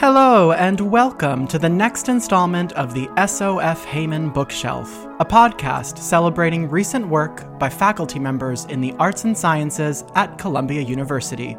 Hello, 0.00 0.52
and 0.52 0.78
welcome 0.78 1.46
to 1.46 1.58
the 1.58 1.70
next 1.70 2.10
installment 2.10 2.70
of 2.72 2.92
the 2.92 3.08
SOF 3.16 3.86
Heyman 3.86 4.30
Bookshelf, 4.34 5.06
a 5.20 5.24
podcast 5.24 5.96
celebrating 5.96 6.68
recent 6.68 7.08
work 7.08 7.58
by 7.58 7.70
faculty 7.70 8.18
members 8.18 8.66
in 8.66 8.82
the 8.82 8.92
arts 8.98 9.24
and 9.24 9.36
sciences 9.36 10.04
at 10.14 10.36
Columbia 10.36 10.82
University. 10.82 11.56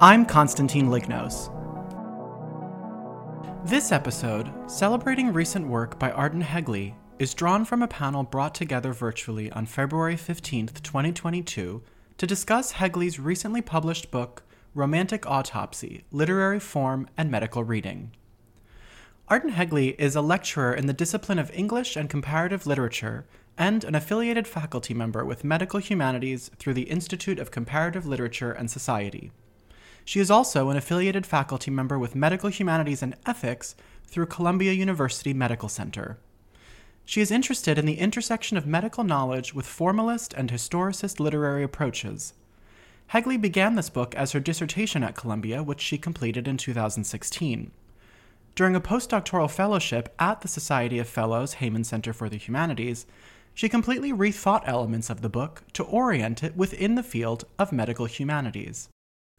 I'm 0.00 0.24
Constantine 0.24 0.86
Lignos. 0.86 1.50
This 3.68 3.90
episode, 3.90 4.52
celebrating 4.70 5.32
recent 5.32 5.66
work 5.66 5.98
by 5.98 6.12
Arden 6.12 6.44
Hegley, 6.44 6.94
is 7.18 7.34
drawn 7.34 7.64
from 7.64 7.82
a 7.82 7.88
panel 7.88 8.22
brought 8.22 8.54
together 8.54 8.92
virtually 8.92 9.50
on 9.50 9.66
February 9.66 10.14
15th, 10.14 10.80
2022, 10.84 11.82
to 12.18 12.26
discuss 12.26 12.74
Hegley's 12.74 13.18
recently 13.18 13.60
published 13.60 14.12
book, 14.12 14.44
Romantic 14.72 15.26
Autopsy 15.26 16.04
Literary 16.12 16.60
Form 16.60 17.08
and 17.16 17.28
Medical 17.28 17.64
Reading. 17.64 18.12
Arden 19.26 19.50
Hegley 19.50 19.96
is 19.98 20.14
a 20.14 20.20
lecturer 20.20 20.72
in 20.72 20.86
the 20.86 20.92
discipline 20.92 21.40
of 21.40 21.50
English 21.52 21.96
and 21.96 22.08
Comparative 22.08 22.68
Literature 22.68 23.26
and 23.58 23.82
an 23.82 23.96
affiliated 23.96 24.46
faculty 24.46 24.94
member 24.94 25.24
with 25.24 25.42
Medical 25.42 25.80
Humanities 25.80 26.52
through 26.56 26.74
the 26.74 26.82
Institute 26.88 27.40
of 27.40 27.50
Comparative 27.50 28.06
Literature 28.06 28.52
and 28.52 28.70
Society. 28.70 29.32
She 30.04 30.20
is 30.20 30.30
also 30.30 30.70
an 30.70 30.76
affiliated 30.76 31.26
faculty 31.26 31.72
member 31.72 31.98
with 31.98 32.14
Medical 32.14 32.48
Humanities 32.48 33.02
and 33.02 33.16
Ethics 33.26 33.74
through 34.04 34.26
Columbia 34.26 34.72
University 34.72 35.34
Medical 35.34 35.68
Center. 35.68 36.20
She 37.04 37.20
is 37.20 37.32
interested 37.32 37.76
in 37.76 37.86
the 37.86 37.98
intersection 37.98 38.56
of 38.56 38.66
medical 38.68 39.02
knowledge 39.02 39.52
with 39.52 39.66
formalist 39.66 40.32
and 40.32 40.48
historicist 40.48 41.18
literary 41.18 41.64
approaches 41.64 42.34
Hegley 43.12 43.40
began 43.40 43.74
this 43.74 43.90
book 43.90 44.14
as 44.14 44.30
her 44.32 44.38
dissertation 44.38 45.02
at 45.02 45.16
Columbia, 45.16 45.64
which 45.64 45.80
she 45.80 45.98
completed 45.98 46.46
in 46.46 46.56
2016. 46.56 47.72
During 48.54 48.76
a 48.76 48.80
postdoctoral 48.80 49.50
fellowship 49.50 50.14
at 50.20 50.42
the 50.42 50.48
Society 50.48 51.00
of 51.00 51.08
Fellows 51.08 51.56
Heyman 51.56 51.84
Center 51.84 52.12
for 52.12 52.28
the 52.28 52.36
Humanities, 52.36 53.06
she 53.52 53.68
completely 53.68 54.12
rethought 54.12 54.62
elements 54.64 55.10
of 55.10 55.22
the 55.22 55.28
book 55.28 55.64
to 55.72 55.82
orient 55.82 56.44
it 56.44 56.56
within 56.56 56.94
the 56.94 57.02
field 57.02 57.44
of 57.58 57.72
medical 57.72 58.06
humanities. 58.06 58.88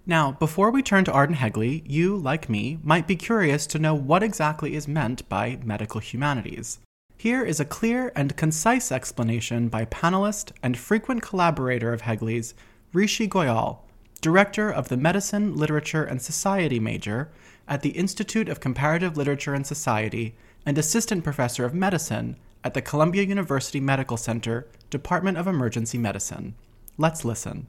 Now, 0.06 0.34
before 0.34 0.70
we 0.70 0.84
turn 0.84 1.06
to 1.06 1.14
Arden 1.14 1.38
Hegley, 1.38 1.84
you, 1.86 2.18
like 2.18 2.50
me, 2.50 2.78
might 2.84 3.08
be 3.08 3.16
curious 3.16 3.66
to 3.68 3.80
know 3.80 3.96
what 3.96 4.22
exactly 4.22 4.76
is 4.76 4.86
meant 4.86 5.30
by 5.30 5.60
medical 5.64 6.02
humanities. 6.02 6.80
Here 7.16 7.46
is 7.46 7.62
a 7.62 7.66
clear 7.66 8.12
and 8.18 8.36
concise 8.36 8.92
explanation 8.92 9.70
by 9.70 9.86
panelist 9.86 10.52
and 10.62 10.78
frequent 10.78 11.22
collaborator 11.22 11.94
of 11.94 12.02
Hegley's, 12.02 12.54
Rishi 12.94 13.26
Goyal, 13.26 13.78
Director 14.20 14.70
of 14.70 14.90
the 14.90 14.98
Medicine, 14.98 15.56
Literature, 15.56 16.04
and 16.04 16.22
Society 16.22 16.78
major 16.78 17.30
at 17.66 17.84
the 17.84 17.92
Institute 17.92 18.50
of 18.50 18.60
Comparative 18.60 19.16
Literature 19.16 19.54
and 19.54 19.66
Society 19.66 20.36
and 20.66 20.78
Assistant 20.78 21.24
Professor 21.24 21.64
of 21.64 21.74
Medicine 21.74 22.36
at 22.66 22.74
the 22.74 22.82
Columbia 22.82 23.24
University 23.24 23.80
Medical 23.80 24.18
Center, 24.18 24.68
Department 24.90 25.38
of 25.38 25.48
Emergency 25.48 25.98
Medicine. 25.98 26.54
Let's 26.98 27.24
listen. 27.24 27.68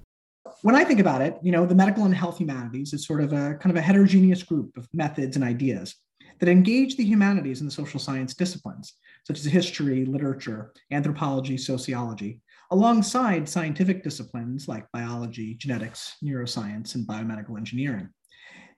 When 0.63 0.75
I 0.75 0.83
think 0.83 0.99
about 0.99 1.23
it, 1.23 1.39
you 1.41 1.53
know, 1.53 1.67
the 1.67 1.75
medical 1.77 2.05
and 2.05 2.15
health 2.15 2.39
humanities 2.39 2.93
is 2.93 3.07
sort 3.07 3.21
of 3.21 3.33
a 3.33 3.55
kind 3.61 3.71
of 3.71 3.77
a 3.77 3.81
heterogeneous 3.81 4.43
group 4.43 4.77
of 4.77 4.89
methods 4.93 5.37
and 5.37 5.45
ideas 5.45 5.95
that 6.41 6.49
engage 6.49 6.97
the 6.97 7.05
humanities 7.05 7.61
and 7.61 7.71
the 7.71 7.75
social 7.75 8.01
science 8.01 8.35
disciplines, 8.35 8.95
such 9.25 9.39
as 9.39 9.45
history, 9.45 10.05
literature, 10.05 10.73
anthropology, 10.91 11.57
sociology, 11.57 12.41
alongside 12.73 13.47
scientific 13.47 14.03
disciplines 14.03 14.67
like 14.67 14.91
biology, 14.95 15.55
genetics, 15.55 16.17
neuroscience, 16.25 16.95
and 16.95 17.07
biomedical 17.07 17.59
engineering. 17.59 18.09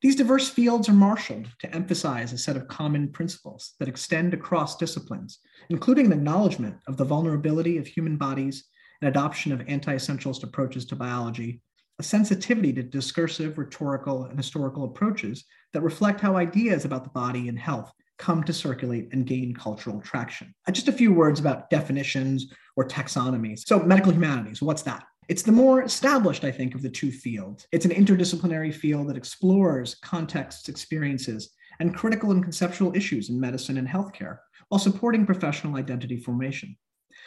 These 0.03 0.17
diverse 0.17 0.49
fields 0.49 0.89
are 0.89 0.95
marshaled 0.95 1.49
to 1.61 1.73
emphasize 1.73 2.33
a 2.33 2.39
set 2.39 2.57
of 2.57 2.67
common 2.67 3.13
principles 3.13 3.75
that 3.79 3.89
extend 3.89 4.35
across 4.35 4.77
disciplines, 4.77 5.39
including 5.71 6.09
the 6.09 6.17
acknowledgement 6.17 6.75
of 6.89 6.97
the 6.97 7.05
vulnerability 7.05 7.79
of 7.79 7.87
human 7.87 8.17
bodies 8.17 8.65
and 9.01 9.09
adoption 9.09 9.53
of 9.53 9.63
anti 9.69 9.95
essentialist 9.95 10.43
approaches 10.43 10.85
to 10.87 10.97
biology, 10.97 11.63
a 12.01 12.03
sensitivity 12.03 12.73
to 12.73 12.83
discursive, 12.83 13.59
rhetorical, 13.59 14.25
and 14.25 14.37
historical 14.37 14.87
approaches 14.87 15.45
that 15.73 15.83
reflect 15.83 16.21
how 16.21 16.37
ideas 16.37 16.85
about 16.85 17.05
the 17.05 17.11
body 17.11 17.49
and 17.49 17.61
health 17.61 17.93
come 18.19 18.45
to 18.45 18.53
circulate 18.53 19.09
and 19.13 19.27
gain 19.27 19.55
cultural 19.55 20.01
traction. 20.01 20.55
Uh, 20.67 20.73
just 20.73 20.89
a 20.89 20.93
few 20.93 21.13
words 21.13 21.41
about 21.41 21.71
definitions 21.71 22.53
or 22.77 22.87
taxonomies. 22.87 23.67
So, 23.67 23.81
medical 23.81 24.13
humanities, 24.13 24.63
what's 24.63 24.83
that? 24.83 25.05
It's 25.29 25.43
the 25.43 25.53
more 25.53 25.83
established, 25.83 26.45
I 26.45 26.51
think, 26.51 26.75
of 26.75 26.83
the 26.83 26.91
two 26.91 27.11
fields. 27.11 27.67
It's 27.73 27.87
an 27.87 27.93
interdisciplinary 27.93 28.75
field 28.75 29.09
that 29.09 29.17
explores 29.17 29.95
contexts, 29.97 30.69
experiences, 30.69 31.51
and 31.81 31.95
critical 31.95 32.31
and 32.31 32.43
conceptual 32.43 32.95
issues 32.95 33.31
in 33.31 33.41
medicine 33.41 33.79
and 33.79 33.89
healthcare 33.89 34.39
while 34.69 34.79
supporting 34.79 35.27
professional 35.27 35.77
identity 35.77 36.17
formation. 36.17 36.77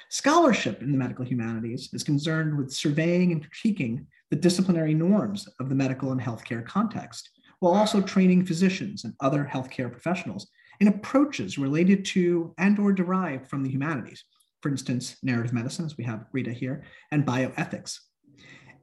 Scholarship 0.09 0.81
in 0.81 0.91
the 0.91 0.97
medical 0.97 1.25
humanities 1.25 1.89
is 1.91 2.03
concerned 2.03 2.57
with 2.57 2.71
surveying 2.71 3.31
and 3.31 3.45
critiquing 3.51 4.05
the 4.29 4.35
disciplinary 4.35 4.93
norms 4.93 5.47
of 5.59 5.69
the 5.69 5.75
medical 5.75 6.11
and 6.11 6.21
healthcare 6.21 6.65
context, 6.65 7.29
while 7.59 7.73
also 7.73 8.01
training 8.01 8.45
physicians 8.45 9.03
and 9.03 9.13
other 9.19 9.49
healthcare 9.51 9.91
professionals 9.91 10.47
in 10.79 10.87
approaches 10.87 11.57
related 11.57 12.05
to 12.05 12.53
and 12.57 12.79
or 12.79 12.91
derived 12.91 13.49
from 13.49 13.63
the 13.63 13.69
humanities, 13.69 14.23
for 14.61 14.69
instance, 14.69 15.17
narrative 15.23 15.53
medicine, 15.53 15.85
as 15.85 15.97
we 15.97 16.03
have 16.03 16.25
Rita 16.31 16.51
here, 16.51 16.83
and 17.11 17.25
bioethics. 17.25 17.99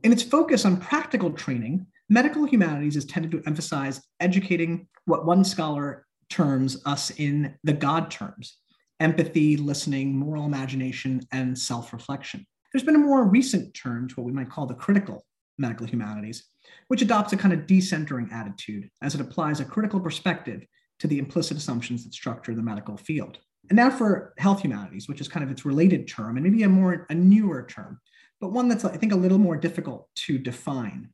In 0.03 0.13
its 0.13 0.23
focus 0.23 0.65
on 0.65 0.79
practical 0.79 1.31
training, 1.31 1.87
medical 2.09 2.45
humanities 2.45 2.97
is 2.97 3.05
tended 3.05 3.31
to 3.33 3.43
emphasize 3.47 4.03
educating 4.21 4.87
what 5.07 5.25
one 5.25 5.45
scholar 5.45 6.07
terms 6.29 6.83
us 6.85 7.11
in 7.11 7.55
the 7.65 7.73
God 7.73 8.11
terms 8.11 8.59
empathy, 9.01 9.57
listening, 9.57 10.17
moral 10.17 10.47
imagination, 10.47 11.21
and 11.33 11.59
self 11.59 11.93
reflection. 11.93 12.47
There's 12.73 12.85
been 12.85 12.95
a 12.95 12.99
more 12.99 13.25
recent 13.25 13.75
turn 13.75 14.09
to 14.09 14.15
what 14.15 14.27
we 14.27 14.33
might 14.33 14.51
call 14.51 14.67
the 14.67 14.75
critical 14.75 15.25
medical 15.59 15.87
humanities, 15.87 16.45
which 16.89 17.03
adopts 17.03 17.33
a 17.33 17.37
kind 17.37 17.55
of 17.55 17.67
decentering 17.67 18.33
attitude 18.33 18.91
as 19.03 19.15
it 19.15 19.21
applies 19.21 19.61
a 19.61 19.65
critical 19.65 20.01
perspective 20.01 20.65
to 21.05 21.09
the 21.09 21.19
implicit 21.19 21.59
assumptions 21.59 22.03
that 22.03 22.15
structure 22.15 22.55
the 22.55 22.63
medical 22.63 22.97
field. 22.97 23.37
And 23.69 23.77
now 23.77 23.91
for 23.91 24.33
health 24.39 24.63
humanities, 24.63 25.07
which 25.07 25.21
is 25.21 25.29
kind 25.29 25.45
of 25.45 25.51
its 25.51 25.67
related 25.67 26.09
term 26.09 26.39
and 26.39 26.45
maybe 26.45 26.63
a 26.63 26.69
more 26.69 27.07
a 27.11 27.15
newer 27.15 27.67
term, 27.69 28.01
but 28.41 28.53
one 28.53 28.69
that's 28.69 28.87
I 28.87 28.97
think 28.97 29.13
a 29.13 29.17
little 29.17 29.37
more 29.37 29.59
difficult 29.59 30.09
to 30.27 30.39
define. 30.39 31.11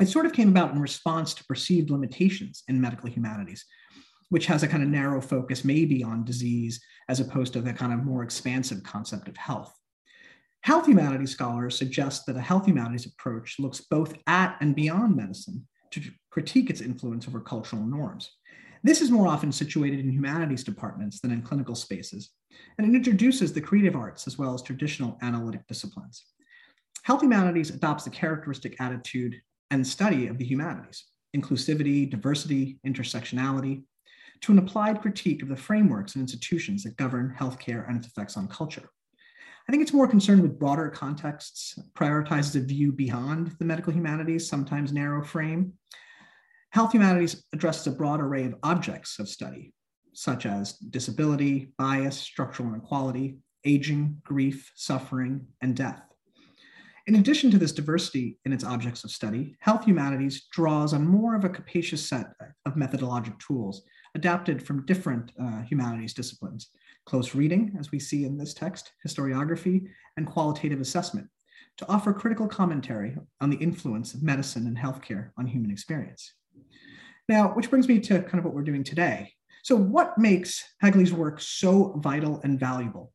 It 0.00 0.08
sort 0.08 0.26
of 0.26 0.32
came 0.32 0.48
about 0.48 0.72
in 0.72 0.80
response 0.80 1.32
to 1.34 1.44
perceived 1.44 1.90
limitations 1.90 2.64
in 2.66 2.80
medical 2.80 3.08
humanities, 3.08 3.64
which 4.30 4.46
has 4.46 4.64
a 4.64 4.68
kind 4.68 4.82
of 4.82 4.88
narrow 4.88 5.20
focus 5.20 5.64
maybe 5.64 6.02
on 6.02 6.24
disease 6.24 6.82
as 7.08 7.20
opposed 7.20 7.52
to 7.52 7.60
the 7.60 7.72
kind 7.72 7.92
of 7.92 8.02
more 8.02 8.24
expansive 8.24 8.82
concept 8.82 9.28
of 9.28 9.36
health. 9.36 9.72
Health 10.62 10.88
humanities 10.88 11.30
scholars 11.30 11.78
suggest 11.78 12.26
that 12.26 12.36
a 12.36 12.40
health 12.40 12.66
humanities 12.66 13.06
approach 13.06 13.60
looks 13.60 13.80
both 13.80 14.14
at 14.26 14.56
and 14.60 14.74
beyond 14.74 15.14
medicine 15.14 15.68
to 15.92 16.00
critique 16.30 16.68
its 16.68 16.80
influence 16.80 17.28
over 17.28 17.38
cultural 17.38 17.86
norms. 17.86 18.32
This 18.84 19.00
is 19.00 19.10
more 19.10 19.26
often 19.26 19.50
situated 19.50 19.98
in 19.98 20.12
humanities 20.12 20.62
departments 20.62 21.18
than 21.18 21.30
in 21.30 21.40
clinical 21.40 21.74
spaces, 21.74 22.32
and 22.76 22.86
it 22.86 22.94
introduces 22.94 23.50
the 23.50 23.60
creative 23.62 23.96
arts 23.96 24.26
as 24.26 24.36
well 24.36 24.52
as 24.52 24.60
traditional 24.60 25.16
analytic 25.22 25.66
disciplines. 25.66 26.26
Health 27.02 27.22
humanities 27.22 27.70
adopts 27.70 28.04
the 28.04 28.10
characteristic 28.10 28.78
attitude 28.82 29.40
and 29.70 29.86
study 29.86 30.26
of 30.26 30.36
the 30.36 30.44
humanities, 30.44 31.02
inclusivity, 31.34 32.08
diversity, 32.10 32.78
intersectionality, 32.86 33.84
to 34.42 34.52
an 34.52 34.58
applied 34.58 35.00
critique 35.00 35.42
of 35.42 35.48
the 35.48 35.56
frameworks 35.56 36.14
and 36.14 36.20
institutions 36.20 36.82
that 36.82 36.98
govern 36.98 37.34
healthcare 37.40 37.88
and 37.88 37.96
its 37.96 38.06
effects 38.06 38.36
on 38.36 38.46
culture. 38.48 38.90
I 39.66 39.72
think 39.72 39.82
it's 39.82 39.94
more 39.94 40.06
concerned 40.06 40.42
with 40.42 40.58
broader 40.58 40.90
contexts, 40.90 41.78
prioritizes 41.94 42.56
a 42.56 42.60
view 42.60 42.92
beyond 42.92 43.56
the 43.58 43.64
medical 43.64 43.94
humanities, 43.94 44.46
sometimes 44.46 44.92
narrow 44.92 45.24
frame, 45.24 45.72
Health 46.74 46.92
humanities 46.92 47.44
addresses 47.52 47.86
a 47.86 47.92
broad 47.92 48.20
array 48.20 48.46
of 48.46 48.56
objects 48.64 49.20
of 49.20 49.28
study, 49.28 49.72
such 50.12 50.44
as 50.44 50.72
disability, 50.72 51.72
bias, 51.78 52.18
structural 52.18 52.68
inequality, 52.68 53.38
aging, 53.64 54.20
grief, 54.24 54.72
suffering, 54.74 55.46
and 55.60 55.76
death. 55.76 56.02
In 57.06 57.14
addition 57.14 57.52
to 57.52 57.58
this 57.58 57.70
diversity 57.70 58.40
in 58.44 58.52
its 58.52 58.64
objects 58.64 59.04
of 59.04 59.12
study, 59.12 59.54
health 59.60 59.84
humanities 59.84 60.48
draws 60.50 60.92
on 60.92 61.06
more 61.06 61.36
of 61.36 61.44
a 61.44 61.48
capacious 61.48 62.04
set 62.04 62.26
of 62.66 62.74
methodologic 62.74 63.38
tools 63.38 63.84
adapted 64.16 64.60
from 64.60 64.84
different 64.84 65.30
uh, 65.40 65.62
humanities 65.62 66.12
disciplines 66.12 66.70
close 67.06 67.36
reading, 67.36 67.76
as 67.78 67.92
we 67.92 68.00
see 68.00 68.24
in 68.24 68.36
this 68.36 68.52
text, 68.52 68.90
historiography, 69.06 69.86
and 70.16 70.26
qualitative 70.26 70.80
assessment 70.80 71.28
to 71.76 71.88
offer 71.88 72.12
critical 72.12 72.48
commentary 72.48 73.16
on 73.40 73.48
the 73.48 73.58
influence 73.58 74.12
of 74.12 74.24
medicine 74.24 74.66
and 74.66 74.76
healthcare 74.76 75.30
on 75.38 75.46
human 75.46 75.70
experience. 75.70 76.34
Now, 77.28 77.48
which 77.48 77.70
brings 77.70 77.88
me 77.88 77.98
to 78.00 78.22
kind 78.22 78.38
of 78.38 78.44
what 78.44 78.54
we're 78.54 78.62
doing 78.62 78.84
today. 78.84 79.32
So, 79.62 79.76
what 79.76 80.18
makes 80.18 80.62
Hegley's 80.82 81.12
work 81.12 81.40
so 81.40 81.98
vital 82.02 82.40
and 82.44 82.60
valuable 82.60 83.12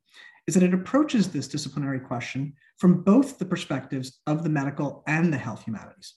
is 0.47 0.55
that 0.55 0.63
it 0.63 0.73
approaches 0.73 1.29
this 1.29 1.47
disciplinary 1.47 1.99
question 1.99 2.53
from 2.77 3.03
both 3.03 3.37
the 3.37 3.45
perspectives 3.45 4.19
of 4.25 4.43
the 4.43 4.49
medical 4.49 5.03
and 5.05 5.31
the 5.31 5.37
health 5.37 5.63
humanities. 5.63 6.15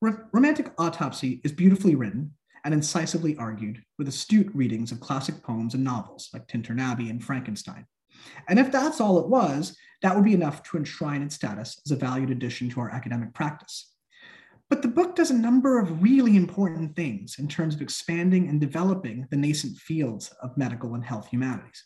Romantic 0.00 0.72
Autopsy 0.78 1.40
is 1.44 1.52
beautifully 1.52 1.94
written 1.94 2.32
and 2.64 2.72
incisively 2.72 3.36
argued 3.36 3.82
with 3.98 4.08
astute 4.08 4.50
readings 4.54 4.92
of 4.92 5.00
classic 5.00 5.42
poems 5.42 5.74
and 5.74 5.82
novels 5.82 6.28
like 6.32 6.46
Tintern 6.46 6.80
Abbey 6.80 7.10
and 7.10 7.24
Frankenstein. 7.24 7.86
And 8.48 8.58
if 8.58 8.70
that's 8.70 9.00
all 9.00 9.18
it 9.18 9.28
was, 9.28 9.76
that 10.02 10.14
would 10.14 10.24
be 10.24 10.34
enough 10.34 10.62
to 10.64 10.76
enshrine 10.76 11.22
its 11.22 11.34
status 11.34 11.80
as 11.84 11.90
a 11.90 11.96
valued 11.96 12.30
addition 12.30 12.68
to 12.70 12.80
our 12.80 12.90
academic 12.90 13.34
practice. 13.34 13.93
But 14.70 14.82
the 14.82 14.88
book 14.88 15.14
does 15.14 15.30
a 15.30 15.34
number 15.34 15.78
of 15.78 16.02
really 16.02 16.36
important 16.36 16.96
things 16.96 17.36
in 17.38 17.48
terms 17.48 17.74
of 17.74 17.82
expanding 17.82 18.48
and 18.48 18.60
developing 18.60 19.26
the 19.30 19.36
nascent 19.36 19.76
fields 19.76 20.32
of 20.42 20.56
medical 20.56 20.94
and 20.94 21.04
health 21.04 21.28
humanities. 21.28 21.84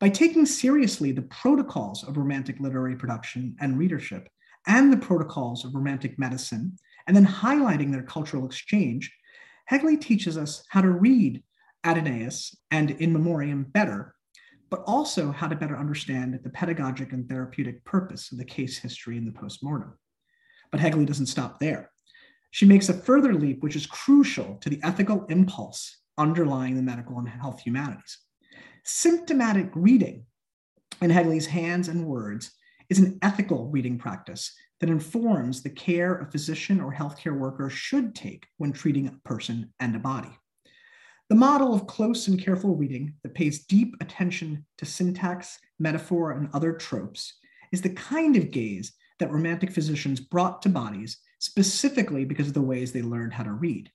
By 0.00 0.08
taking 0.08 0.46
seriously 0.46 1.12
the 1.12 1.22
protocols 1.22 2.02
of 2.02 2.16
Romantic 2.16 2.58
literary 2.58 2.96
production 2.96 3.56
and 3.60 3.78
readership, 3.78 4.28
and 4.66 4.92
the 4.92 4.96
protocols 4.96 5.64
of 5.64 5.74
Romantic 5.74 6.18
medicine, 6.18 6.76
and 7.06 7.16
then 7.16 7.26
highlighting 7.26 7.92
their 7.92 8.02
cultural 8.02 8.46
exchange, 8.46 9.12
Hegley 9.66 9.96
teaches 9.96 10.36
us 10.36 10.64
how 10.68 10.80
to 10.80 10.90
read 10.90 11.42
Adonais 11.84 12.54
and 12.70 12.90
In 12.90 13.12
Memoriam 13.12 13.64
better, 13.64 14.14
but 14.70 14.82
also 14.86 15.30
how 15.30 15.46
to 15.46 15.56
better 15.56 15.76
understand 15.76 16.38
the 16.42 16.50
pedagogic 16.50 17.12
and 17.12 17.28
therapeutic 17.28 17.84
purpose 17.84 18.32
of 18.32 18.38
the 18.38 18.44
case 18.44 18.78
history 18.78 19.16
in 19.16 19.24
the 19.24 19.32
postmortem. 19.32 19.94
But 20.72 20.80
Hegley 20.80 21.06
doesn't 21.06 21.26
stop 21.26 21.60
there. 21.60 21.90
She 22.50 22.66
makes 22.66 22.88
a 22.88 22.94
further 22.94 23.34
leap, 23.34 23.62
which 23.62 23.76
is 23.76 23.86
crucial 23.86 24.56
to 24.62 24.68
the 24.68 24.80
ethical 24.82 25.26
impulse 25.26 25.98
underlying 26.18 26.74
the 26.74 26.82
medical 26.82 27.18
and 27.18 27.28
health 27.28 27.60
humanities. 27.60 28.18
Symptomatic 28.84 29.70
reading, 29.74 30.26
in 31.00 31.10
Hegley's 31.10 31.46
hands 31.46 31.88
and 31.88 32.06
words, 32.06 32.50
is 32.88 32.98
an 32.98 33.18
ethical 33.22 33.68
reading 33.68 33.98
practice 33.98 34.52
that 34.80 34.90
informs 34.90 35.62
the 35.62 35.70
care 35.70 36.18
a 36.18 36.30
physician 36.30 36.80
or 36.80 36.92
healthcare 36.92 37.38
worker 37.38 37.70
should 37.70 38.14
take 38.14 38.46
when 38.58 38.72
treating 38.72 39.06
a 39.06 39.28
person 39.28 39.72
and 39.80 39.94
a 39.94 39.98
body. 39.98 40.36
The 41.30 41.36
model 41.36 41.72
of 41.72 41.86
close 41.86 42.28
and 42.28 42.42
careful 42.42 42.74
reading 42.74 43.14
that 43.22 43.34
pays 43.34 43.64
deep 43.64 43.94
attention 44.00 44.66
to 44.78 44.84
syntax, 44.84 45.58
metaphor, 45.78 46.32
and 46.32 46.50
other 46.52 46.72
tropes 46.72 47.38
is 47.72 47.80
the 47.80 47.90
kind 47.90 48.36
of 48.36 48.50
gaze 48.50 48.92
that 49.22 49.30
Romantic 49.30 49.70
physicians 49.70 50.18
brought 50.18 50.60
to 50.62 50.68
bodies 50.68 51.18
specifically 51.38 52.24
because 52.24 52.48
of 52.48 52.54
the 52.54 52.60
ways 52.60 52.90
they 52.90 53.02
learned 53.02 53.32
how 53.32 53.44
to 53.44 53.52
read. 53.52 53.88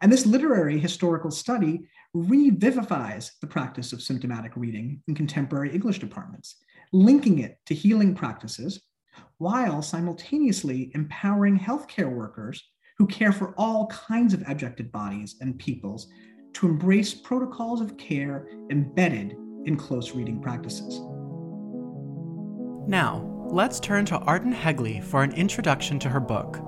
And 0.00 0.12
this 0.12 0.26
literary 0.26 0.80
historical 0.80 1.30
study 1.30 1.86
revivifies 2.16 3.30
the 3.40 3.46
practice 3.46 3.92
of 3.92 4.02
symptomatic 4.02 4.56
reading 4.56 5.00
in 5.06 5.14
contemporary 5.14 5.72
English 5.72 6.00
departments, 6.00 6.56
linking 6.92 7.38
it 7.38 7.58
to 7.66 7.74
healing 7.74 8.16
practices 8.16 8.82
while 9.36 9.80
simultaneously 9.80 10.90
empowering 10.96 11.56
healthcare 11.56 12.12
workers 12.12 12.60
who 12.96 13.06
care 13.06 13.32
for 13.32 13.54
all 13.56 13.86
kinds 13.86 14.34
of 14.34 14.42
abjected 14.48 14.90
bodies 14.90 15.36
and 15.40 15.56
peoples 15.60 16.08
to 16.54 16.66
embrace 16.66 17.14
protocols 17.14 17.80
of 17.80 17.96
care 17.96 18.48
embedded 18.72 19.36
in 19.66 19.76
close 19.76 20.16
reading 20.16 20.42
practices. 20.42 20.98
Now, 22.88 23.37
let's 23.50 23.80
turn 23.80 24.04
to 24.04 24.18
Arden 24.18 24.52
Hegley 24.52 25.00
for 25.00 25.22
an 25.22 25.32
introduction 25.32 25.98
to 26.00 26.08
her 26.08 26.20
book. 26.20 26.60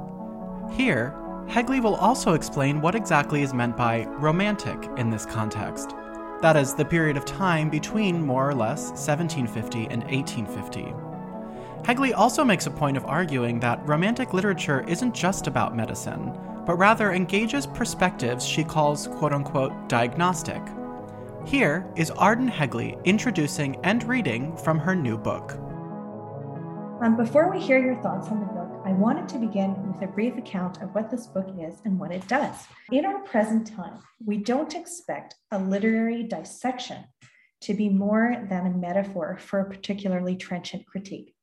Here, 0.72 1.14
Hegley 1.46 1.80
will 1.80 1.96
also 1.96 2.32
explain 2.32 2.80
what 2.80 2.94
exactly 2.94 3.42
is 3.42 3.52
meant 3.52 3.76
by 3.76 4.04
romantic 4.04 4.78
in 4.96 5.10
this 5.10 5.26
context. 5.26 5.94
That 6.40 6.56
is, 6.56 6.74
the 6.74 6.84
period 6.84 7.18
of 7.18 7.26
time 7.26 7.68
between 7.68 8.22
more 8.22 8.48
or 8.48 8.54
less 8.54 8.90
1750 8.92 9.88
and 9.90 10.02
1850. 10.04 10.94
Hegley 11.84 12.14
also 12.14 12.44
makes 12.44 12.66
a 12.66 12.70
point 12.70 12.96
of 12.96 13.04
arguing 13.04 13.60
that 13.60 13.86
Romantic 13.86 14.32
literature 14.32 14.82
isn't 14.88 15.14
just 15.14 15.46
about 15.46 15.76
medicine, 15.76 16.32
but 16.64 16.76
rather 16.76 17.12
engages 17.12 17.66
perspectives 17.66 18.46
she 18.46 18.64
calls 18.64 19.06
quote 19.06 19.34
unquote 19.34 19.88
diagnostic. 19.88 20.62
Here 21.44 21.86
is 21.96 22.10
Arden 22.12 22.48
Hegley 22.48 22.96
introducing 23.04 23.76
and 23.84 24.02
reading 24.04 24.56
from 24.56 24.78
her 24.78 24.94
new 24.94 25.18
book. 25.18 25.58
Um, 27.02 27.16
before 27.16 27.50
we 27.50 27.58
hear 27.58 27.78
your 27.78 27.96
thoughts 28.02 28.28
on 28.28 28.40
the 28.40 28.46
book, 28.46 28.82
I 28.84 28.92
wanted 28.92 29.26
to 29.30 29.38
begin 29.38 29.74
with 29.90 30.02
a 30.02 30.12
brief 30.12 30.36
account 30.36 30.82
of 30.82 30.94
what 30.94 31.10
this 31.10 31.26
book 31.28 31.48
is 31.58 31.80
and 31.86 31.98
what 31.98 32.12
it 32.12 32.28
does. 32.28 32.54
In 32.92 33.06
our 33.06 33.20
present 33.20 33.66
time, 33.66 34.00
we 34.22 34.36
don't 34.36 34.74
expect 34.74 35.34
a 35.50 35.58
literary 35.58 36.24
dissection 36.24 37.04
to 37.62 37.72
be 37.72 37.88
more 37.88 38.46
than 38.50 38.66
a 38.66 38.76
metaphor 38.76 39.38
for 39.40 39.60
a 39.60 39.70
particularly 39.70 40.36
trenchant 40.36 40.84
critique, 40.84 41.34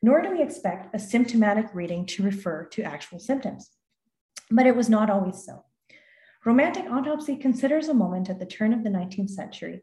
nor 0.00 0.22
do 0.22 0.30
we 0.30 0.42
expect 0.42 0.94
a 0.94 0.98
symptomatic 1.00 1.66
reading 1.74 2.06
to 2.06 2.22
refer 2.22 2.66
to 2.66 2.84
actual 2.84 3.18
symptoms. 3.18 3.68
But 4.48 4.68
it 4.68 4.76
was 4.76 4.88
not 4.88 5.10
always 5.10 5.44
so. 5.44 5.64
Romantic 6.44 6.84
autopsy 6.88 7.34
considers 7.34 7.88
a 7.88 7.94
moment 7.94 8.30
at 8.30 8.38
the 8.38 8.46
turn 8.46 8.72
of 8.72 8.84
the 8.84 8.90
19th 8.90 9.30
century 9.30 9.82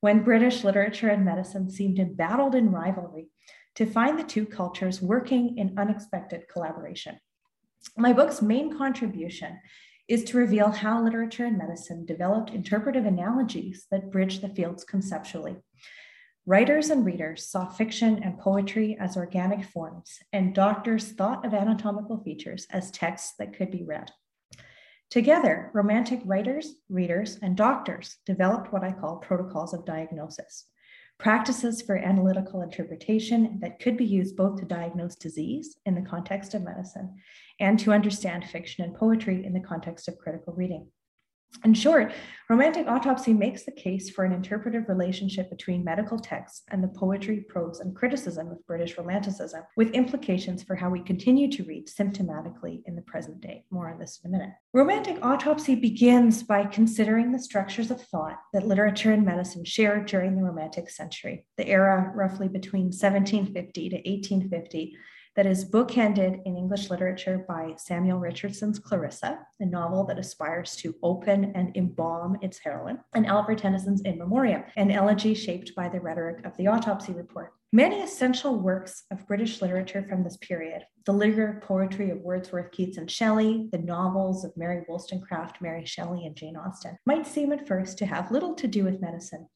when 0.00 0.24
British 0.24 0.64
literature 0.64 1.08
and 1.08 1.24
medicine 1.24 1.70
seemed 1.70 2.00
embattled 2.00 2.56
in 2.56 2.72
rivalry 2.72 3.28
to 3.76 3.86
find 3.86 4.18
the 4.18 4.24
two 4.24 4.46
cultures 4.46 5.02
working 5.02 5.58
in 5.58 5.78
unexpected 5.78 6.46
collaboration. 6.48 7.18
My 7.96 8.12
book's 8.12 8.40
main 8.40 8.76
contribution 8.76 9.58
is 10.08 10.24
to 10.24 10.38
reveal 10.38 10.70
how 10.70 11.02
literature 11.02 11.46
and 11.46 11.58
medicine 11.58 12.04
developed 12.04 12.50
interpretive 12.50 13.06
analogies 13.06 13.86
that 13.90 14.10
bridge 14.10 14.40
the 14.40 14.48
fields 14.48 14.84
conceptually. 14.84 15.56
Writers 16.46 16.90
and 16.90 17.06
readers 17.06 17.48
saw 17.48 17.66
fiction 17.66 18.22
and 18.22 18.38
poetry 18.38 18.98
as 19.00 19.16
organic 19.16 19.64
forms, 19.64 20.18
and 20.30 20.54
doctors 20.54 21.12
thought 21.12 21.44
of 21.46 21.54
anatomical 21.54 22.22
features 22.22 22.66
as 22.70 22.90
texts 22.90 23.32
that 23.38 23.56
could 23.56 23.70
be 23.70 23.82
read. 23.82 24.10
Together, 25.10 25.70
Romantic 25.72 26.20
writers, 26.24 26.74
readers, 26.90 27.38
and 27.40 27.56
doctors 27.56 28.18
developed 28.26 28.72
what 28.72 28.84
I 28.84 28.92
call 28.92 29.16
protocols 29.18 29.72
of 29.72 29.86
diagnosis 29.86 30.66
practices 31.18 31.80
for 31.82 31.96
analytical 31.96 32.62
interpretation 32.62 33.58
that 33.60 33.78
could 33.78 33.96
be 33.96 34.04
used 34.04 34.36
both 34.36 34.58
to 34.58 34.64
diagnose 34.66 35.16
disease 35.16 35.76
in 35.86 35.94
the 35.94 36.08
context 36.08 36.54
of 36.54 36.62
medicine 36.62 37.16
and 37.60 37.78
to 37.78 37.92
understand 37.92 38.44
fiction 38.44 38.84
and 38.84 38.94
poetry 38.94 39.44
in 39.44 39.52
the 39.52 39.60
context 39.60 40.08
of 40.08 40.18
critical 40.18 40.52
reading. 40.52 40.86
In 41.64 41.72
short, 41.72 42.12
romantic 42.50 42.86
autopsy 42.88 43.32
makes 43.32 43.64
the 43.64 43.72
case 43.72 44.10
for 44.10 44.26
an 44.26 44.32
interpretive 44.32 44.86
relationship 44.86 45.48
between 45.48 45.82
medical 45.82 46.18
texts 46.18 46.62
and 46.70 46.84
the 46.84 46.88
poetry, 46.88 47.40
prose, 47.48 47.80
and 47.80 47.96
criticism 47.96 48.50
of 48.50 48.66
British 48.66 48.98
Romanticism, 48.98 49.62
with 49.74 49.92
implications 49.92 50.62
for 50.62 50.74
how 50.74 50.90
we 50.90 51.00
continue 51.00 51.50
to 51.50 51.64
read 51.64 51.86
symptomatically 51.86 52.82
in 52.84 52.96
the 52.96 53.02
present 53.02 53.40
day. 53.40 53.64
More 53.70 53.90
on 53.90 53.98
this 53.98 54.20
in 54.22 54.28
a 54.28 54.32
minute. 54.36 54.52
Romantic 54.74 55.24
autopsy 55.24 55.74
begins 55.74 56.42
by 56.42 56.66
considering 56.66 57.32
the 57.32 57.38
structures 57.38 57.90
of 57.90 58.02
thought 58.02 58.38
that 58.52 58.66
literature 58.66 59.12
and 59.12 59.24
medicine 59.24 59.64
shared 59.64 60.04
during 60.04 60.36
the 60.36 60.44
Romantic 60.44 60.90
century, 60.90 61.46
the 61.56 61.66
era 61.66 62.12
roughly 62.14 62.48
between 62.48 62.86
1750 62.92 63.88
to 63.88 63.96
1850 63.96 64.96
that 65.36 65.46
is 65.46 65.64
bookended 65.64 66.42
in 66.44 66.56
English 66.56 66.90
literature 66.90 67.44
by 67.48 67.74
Samuel 67.76 68.18
Richardson's 68.18 68.78
Clarissa, 68.78 69.40
a 69.60 69.66
novel 69.66 70.04
that 70.06 70.18
aspires 70.18 70.76
to 70.76 70.94
open 71.02 71.52
and 71.54 71.76
embalm 71.76 72.36
its 72.40 72.58
heroine, 72.58 73.00
and 73.14 73.26
Alfred 73.26 73.58
Tennyson's 73.58 74.02
In 74.02 74.18
Memoriam, 74.18 74.64
an 74.76 74.90
elegy 74.90 75.34
shaped 75.34 75.74
by 75.74 75.88
the 75.88 76.00
rhetoric 76.00 76.44
of 76.44 76.56
the 76.56 76.68
autopsy 76.68 77.12
report. 77.12 77.52
Many 77.72 78.02
essential 78.02 78.56
works 78.60 79.02
of 79.10 79.26
British 79.26 79.60
literature 79.60 80.06
from 80.08 80.22
this 80.22 80.36
period, 80.36 80.84
the 81.06 81.12
lyric 81.12 81.60
poetry 81.60 82.10
of 82.10 82.20
Wordsworth, 82.20 82.70
Keats, 82.70 82.98
and 82.98 83.10
Shelley, 83.10 83.68
the 83.72 83.78
novels 83.78 84.44
of 84.44 84.56
Mary 84.56 84.84
Wollstonecraft, 84.88 85.60
Mary 85.60 85.84
Shelley, 85.84 86.24
and 86.24 86.36
Jane 86.36 86.56
Austen, 86.56 86.96
might 87.04 87.26
seem 87.26 87.50
at 87.50 87.66
first 87.66 87.98
to 87.98 88.06
have 88.06 88.30
little 88.30 88.54
to 88.54 88.68
do 88.68 88.84
with 88.84 89.00
medicine. 89.00 89.48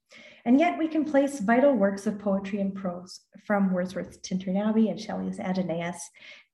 And 0.48 0.58
yet 0.58 0.78
we 0.78 0.88
can 0.88 1.04
place 1.04 1.40
vital 1.40 1.74
works 1.74 2.06
of 2.06 2.18
poetry 2.18 2.62
and 2.62 2.74
prose 2.74 3.20
from 3.44 3.70
Wordsworth's 3.70 4.16
Tintern 4.16 4.58
Abbey 4.58 4.88
and 4.88 4.98
Shelley's 4.98 5.38
Adonais 5.38 5.98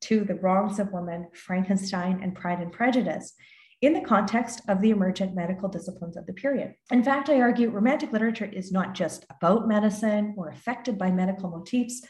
to 0.01 0.25
The 0.25 0.35
Wrongs 0.35 0.81
of 0.81 0.91
Woman, 0.91 1.29
Frankenstein, 1.33 2.19
and 2.21 2.35
Pride 2.35 2.59
and 2.59 2.73
Prejudice 2.73 3.35
in 3.83 3.93
the 3.93 4.01
context 4.01 4.63
of 4.67 4.81
the 4.81 4.91
emergent 4.91 5.37
medical 5.37 5.69
disciplines 5.69 6.17
of 6.17 6.27
the 6.27 6.33
period. 6.33 6.75
In 6.91 7.05
fact, 7.05 7.29
I 7.29 7.41
argue 7.41 7.71
Romantic 7.71 8.11
literature 8.11 8.51
is 8.53 8.73
not 8.73 8.95
just 8.95 9.27
about 9.31 9.69
medicine 9.69 10.35
or 10.37 10.49
affected 10.49 10.99
by 10.99 11.13
medical 11.13 11.49
motifs. 11.49 12.03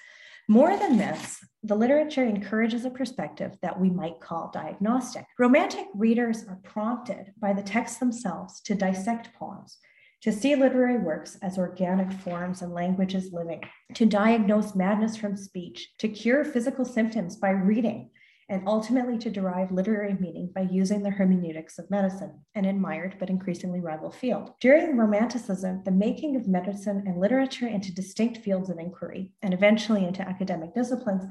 More 0.49 0.79
than 0.79 0.97
this, 0.97 1.45
the 1.63 1.77
literature 1.77 2.25
encourages 2.25 2.87
a 2.87 2.91
perspective 2.91 3.59
that 3.61 3.79
we 3.79 3.91
might 3.91 4.23
call 4.23 4.51
diagnostic. 4.55 5.27
Romantic 5.39 5.85
readers 5.95 6.47
are 6.49 6.61
prompted 6.63 7.35
by 7.39 7.53
the 7.53 7.63
texts 7.63 7.99
themselves 7.99 8.63
to 8.63 8.75
dissect 8.75 9.35
poems, 9.35 9.77
to 10.25 10.33
see 10.33 10.57
literary 10.57 10.97
works 10.97 11.37
as 11.43 11.59
organic 11.59 12.11
forms 12.11 12.63
and 12.63 12.73
languages 12.73 13.31
living, 13.31 13.61
to 13.93 14.07
diagnose 14.07 14.75
madness 14.75 15.19
from 15.19 15.37
speech, 15.37 15.91
to 15.99 16.09
cure 16.09 16.43
physical 16.43 16.87
symptoms 16.87 17.37
by 17.37 17.51
reading, 17.51 18.09
and 18.49 18.67
ultimately 18.67 19.19
to 19.19 19.29
derive 19.29 19.71
literary 19.71 20.17
meaning 20.19 20.51
by 20.55 20.63
using 20.63 21.03
the 21.03 21.11
hermeneutics 21.11 21.79
of 21.79 21.91
medicine, 21.91 22.33
an 22.55 22.65
admired 22.65 23.17
but 23.19 23.29
increasingly 23.29 23.81
rival 23.81 24.11
field. 24.11 24.53
During 24.63 24.97
Romanticism, 24.97 25.83
the 25.85 25.91
making 25.91 26.37
of 26.37 26.49
medicine 26.49 27.05
and 27.07 27.21
literature 27.21 27.69
into 27.69 27.95
distinct 27.95 28.39
fields 28.39 28.71
of 28.71 28.79
inquiry, 28.79 29.33
and 29.43 29.53
eventually 29.53 30.07
into 30.07 30.27
academic 30.27 30.75
disciplines, 30.75 31.25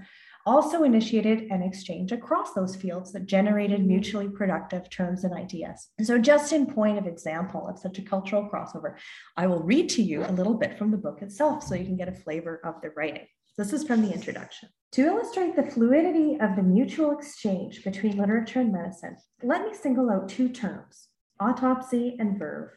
also 0.46 0.84
initiated 0.84 1.44
an 1.52 1.62
exchange 1.62 2.12
across 2.12 2.54
those 2.54 2.76
fields 2.76 3.12
that 3.14 3.26
generated 3.26 3.86
mutually 3.86 4.28
productive 4.30 4.90
terms 4.90 5.24
and 5.24 5.34
ideas. 5.34 5.90
So, 6.02 6.18
just 6.18 6.54
in 6.54 6.66
point 6.66 6.98
of 6.98 7.08
example 7.08 7.68
of 7.68 7.80
such 7.80 8.00
a 8.00 8.04
cultural 8.04 8.50
crossover, 8.50 8.96
I 9.38 9.48
will 9.48 9.64
read 9.64 9.90
to 9.90 10.04
you 10.04 10.26
a 10.26 10.32
little 10.32 10.56
bit 10.56 10.78
from 10.78 10.92
the 10.92 10.98
book 10.98 11.22
itself 11.22 11.64
so 11.64 11.76
you 11.76 11.86
can 11.86 11.98
get 11.98 12.10
a 12.10 12.14
flavor 12.14 12.60
of 12.64 12.76
the 12.82 12.90
writing. 12.92 13.28
This 13.58 13.74
is 13.74 13.84
from 13.84 14.02
the 14.02 14.14
introduction. 14.14 14.70
To 14.94 15.06
illustrate 15.06 15.56
the 15.56 15.70
fluidity 15.70 16.40
of 16.40 16.56
the 16.56 16.64
mutual 16.64 17.18
exchange 17.18 17.84
between 17.84 18.18
literature 18.18 18.62
and 18.62 18.72
medicine, 18.72 19.18
let 19.42 19.64
me 19.64 19.74
single 19.74 20.10
out 20.10 20.30
two 20.30 20.50
terms 20.50 21.08
autopsy 21.40 22.16
and 22.20 22.38
verve 22.38 22.70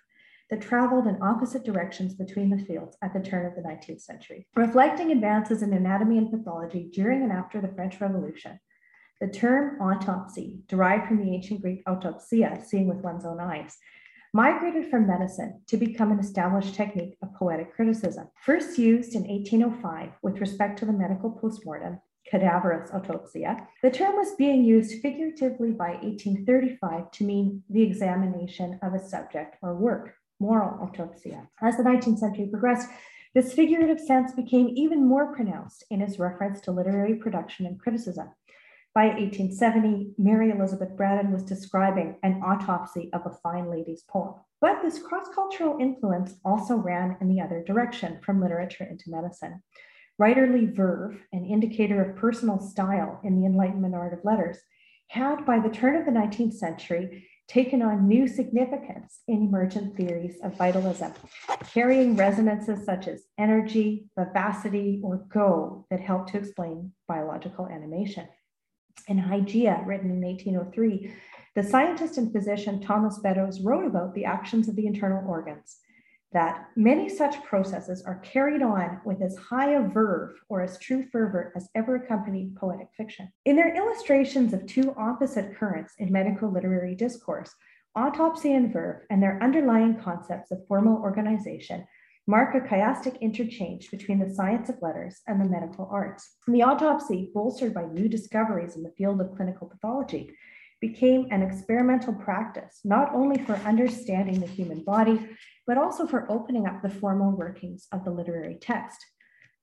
that 0.50 0.61
traveled 0.61 1.07
in 1.07 1.23
opposite 1.23 1.65
directions 1.65 2.15
between 2.15 2.50
the 2.50 2.65
fields 2.65 2.97
at 3.03 3.12
the 3.12 3.21
turn 3.21 3.47
of 3.47 3.55
the 3.55 3.62
19th 3.62 4.00
century. 4.00 4.47
Reflecting 4.55 5.11
advances 5.11 5.62
in 5.62 5.73
anatomy 5.73 6.19
and 6.19 6.31
pathology 6.31 6.88
during 6.93 7.23
and 7.23 7.33
after 7.33 7.61
the 7.61 7.73
French 7.75 8.00
Revolution, 8.00 8.61
the 9.21 9.29
term 9.29 9.81
autopsy, 9.81 10.61
derived 10.69 11.09
from 11.09 11.25
the 11.25 11.35
ancient 11.35 11.62
Greek 11.62 11.85
autopsia, 11.87 12.62
seeing 12.65 12.87
with 12.87 12.99
one's 12.99 13.25
own 13.25 13.41
eyes, 13.41 13.76
migrated 14.33 14.91
from 14.91 15.07
medicine 15.07 15.62
to 15.67 15.76
become 15.79 16.12
an 16.12 16.19
established 16.19 16.75
technique 16.75 17.17
of 17.23 17.35
poetic 17.35 17.75
criticism. 17.75 18.29
First 18.45 18.79
used 18.79 19.15
in 19.15 19.23
1805 19.23 20.11
with 20.23 20.41
respect 20.41 20.79
to 20.79 20.85
the 20.85 20.93
medical 20.93 21.31
postmortem, 21.31 21.99
cadaverous 22.29 22.91
autopsia, 22.91 23.67
the 23.83 23.91
term 23.91 24.17
was 24.17 24.35
being 24.37 24.65
used 24.65 25.00
figuratively 25.00 25.71
by 25.71 25.93
1835 26.03 27.11
to 27.12 27.25
mean 27.25 27.62
the 27.71 27.83
examination 27.83 28.79
of 28.83 28.93
a 28.93 28.99
subject 28.99 29.57
or 29.62 29.75
work 29.75 30.15
moral 30.40 30.87
autopsia. 30.87 31.49
As 31.62 31.76
the 31.76 31.83
19th 31.83 32.19
century 32.19 32.49
progressed, 32.50 32.88
this 33.35 33.52
figurative 33.52 34.00
sense 34.00 34.33
became 34.33 34.71
even 34.75 35.07
more 35.07 35.35
pronounced 35.35 35.85
in 35.90 36.00
its 36.00 36.19
reference 36.19 36.61
to 36.62 36.73
literary 36.73 37.16
production 37.16 37.66
and 37.66 37.78
criticism. 37.78 38.31
By 38.95 39.09
1870, 39.09 40.14
Mary 40.16 40.50
Elizabeth 40.50 40.97
Braddon 40.97 41.31
was 41.31 41.43
describing 41.43 42.16
an 42.23 42.40
autopsy 42.43 43.11
of 43.12 43.26
a 43.26 43.37
fine 43.43 43.71
lady's 43.71 44.05
poem. 44.05 44.37
But 44.62 44.81
this 44.81 45.02
cross 45.02 45.26
cultural 45.35 45.76
influence 45.78 46.37
also 46.47 46.76
ran 46.76 47.19
in 47.21 47.28
the 47.28 47.43
other 47.43 47.62
direction 47.62 48.21
from 48.25 48.40
literature 48.40 48.85
into 48.85 49.11
medicine. 49.11 49.62
Writerly 50.19 50.75
verve, 50.75 51.21
an 51.35 51.45
indicator 51.45 52.02
of 52.02 52.16
personal 52.16 52.59
style 52.59 53.21
in 53.23 53.38
the 53.38 53.45
Enlightenment 53.45 53.95
art 53.95 54.14
of 54.14 54.25
letters, 54.25 54.57
had 55.09 55.45
by 55.45 55.59
the 55.59 55.69
turn 55.69 55.97
of 55.97 56.07
the 56.07 56.19
19th 56.19 56.55
century 56.55 57.28
taken 57.49 57.81
on 57.81 58.09
new 58.09 58.26
significance 58.26 59.21
in 59.29 59.43
emergent 59.43 59.97
theories 59.97 60.37
of 60.43 60.57
vitalism, 60.57 61.12
carrying 61.73 62.17
resonances 62.17 62.85
such 62.85 63.07
as 63.07 63.23
energy, 63.38 64.07
vivacity, 64.19 65.00
or 65.03 65.25
go 65.29 65.87
that 65.91 66.00
help 66.00 66.31
to 66.31 66.38
explain 66.38 66.93
biological 67.07 67.69
animation. 67.69 68.26
In 69.09 69.19
Hygeia, 69.19 69.87
written 69.87 70.11
in 70.11 70.21
1803, 70.23 71.12
the 71.55 71.62
scientist 71.62 72.19
and 72.19 72.33
physician 72.33 72.81
Thomas 72.81 73.19
Beddoes 73.19 73.61
wrote 73.61 73.87
about 73.87 74.15
the 74.15 74.25
actions 74.25 74.69
of 74.69 74.76
the 74.76 74.87
internal 74.87 75.29
organs 75.29 75.79
that 76.33 76.68
many 76.76 77.09
such 77.09 77.42
processes 77.45 78.02
are 78.02 78.21
carried 78.21 78.62
on 78.62 79.00
with 79.04 79.23
as 79.23 79.37
high 79.37 79.73
a 79.73 79.88
verve 79.88 80.37
or 80.49 80.61
as 80.61 80.78
true 80.78 81.04
fervor 81.11 81.52
as 81.56 81.68
ever 81.75 81.97
accompanied 81.97 82.56
poetic 82.56 82.88
fiction. 82.97 83.30
In 83.45 83.56
their 83.56 83.75
illustrations 83.75 84.52
of 84.52 84.66
two 84.66 84.95
opposite 84.99 85.56
currents 85.56 85.95
in 85.99 86.12
medical 86.12 86.50
literary 86.50 86.95
discourse, 86.95 87.54
autopsy 87.95 88.52
and 88.52 88.73
verve 88.73 89.02
and 89.09 89.23
their 89.23 89.42
underlying 89.42 89.99
concepts 89.99 90.50
of 90.50 90.66
formal 90.68 91.00
organization 91.00 91.87
mark 92.26 92.54
a 92.54 92.61
chiastic 92.61 93.21
interchange 93.21 93.90
between 93.90 94.18
the 94.18 94.35
science 94.35 94.68
of 94.68 94.83
letters 94.83 95.21
and 95.28 95.40
the 95.40 95.49
medical 95.49 95.88
arts. 95.90 96.37
The 96.49 96.62
autopsy, 96.62 97.30
bolstered 97.33 97.73
by 97.73 97.87
new 97.87 98.09
discoveries 98.09 98.75
in 98.75 98.83
the 98.83 98.92
field 98.99 99.21
of 99.21 99.35
clinical 99.37 99.68
pathology, 99.68 100.35
became 100.80 101.26
an 101.30 101.42
experimental 101.42 102.14
practice, 102.14 102.80
not 102.85 103.14
only 103.14 103.42
for 103.45 103.54
understanding 103.56 104.40
the 104.40 104.47
human 104.47 104.83
body, 104.85 105.28
but 105.66 105.78
also 105.78 106.06
for 106.06 106.30
opening 106.30 106.66
up 106.66 106.83
the 106.83 106.90
formal 106.90 107.33
workings 107.33 107.87
of 107.92 108.04
the 108.04 108.11
literary 108.11 108.56
text. 108.61 109.04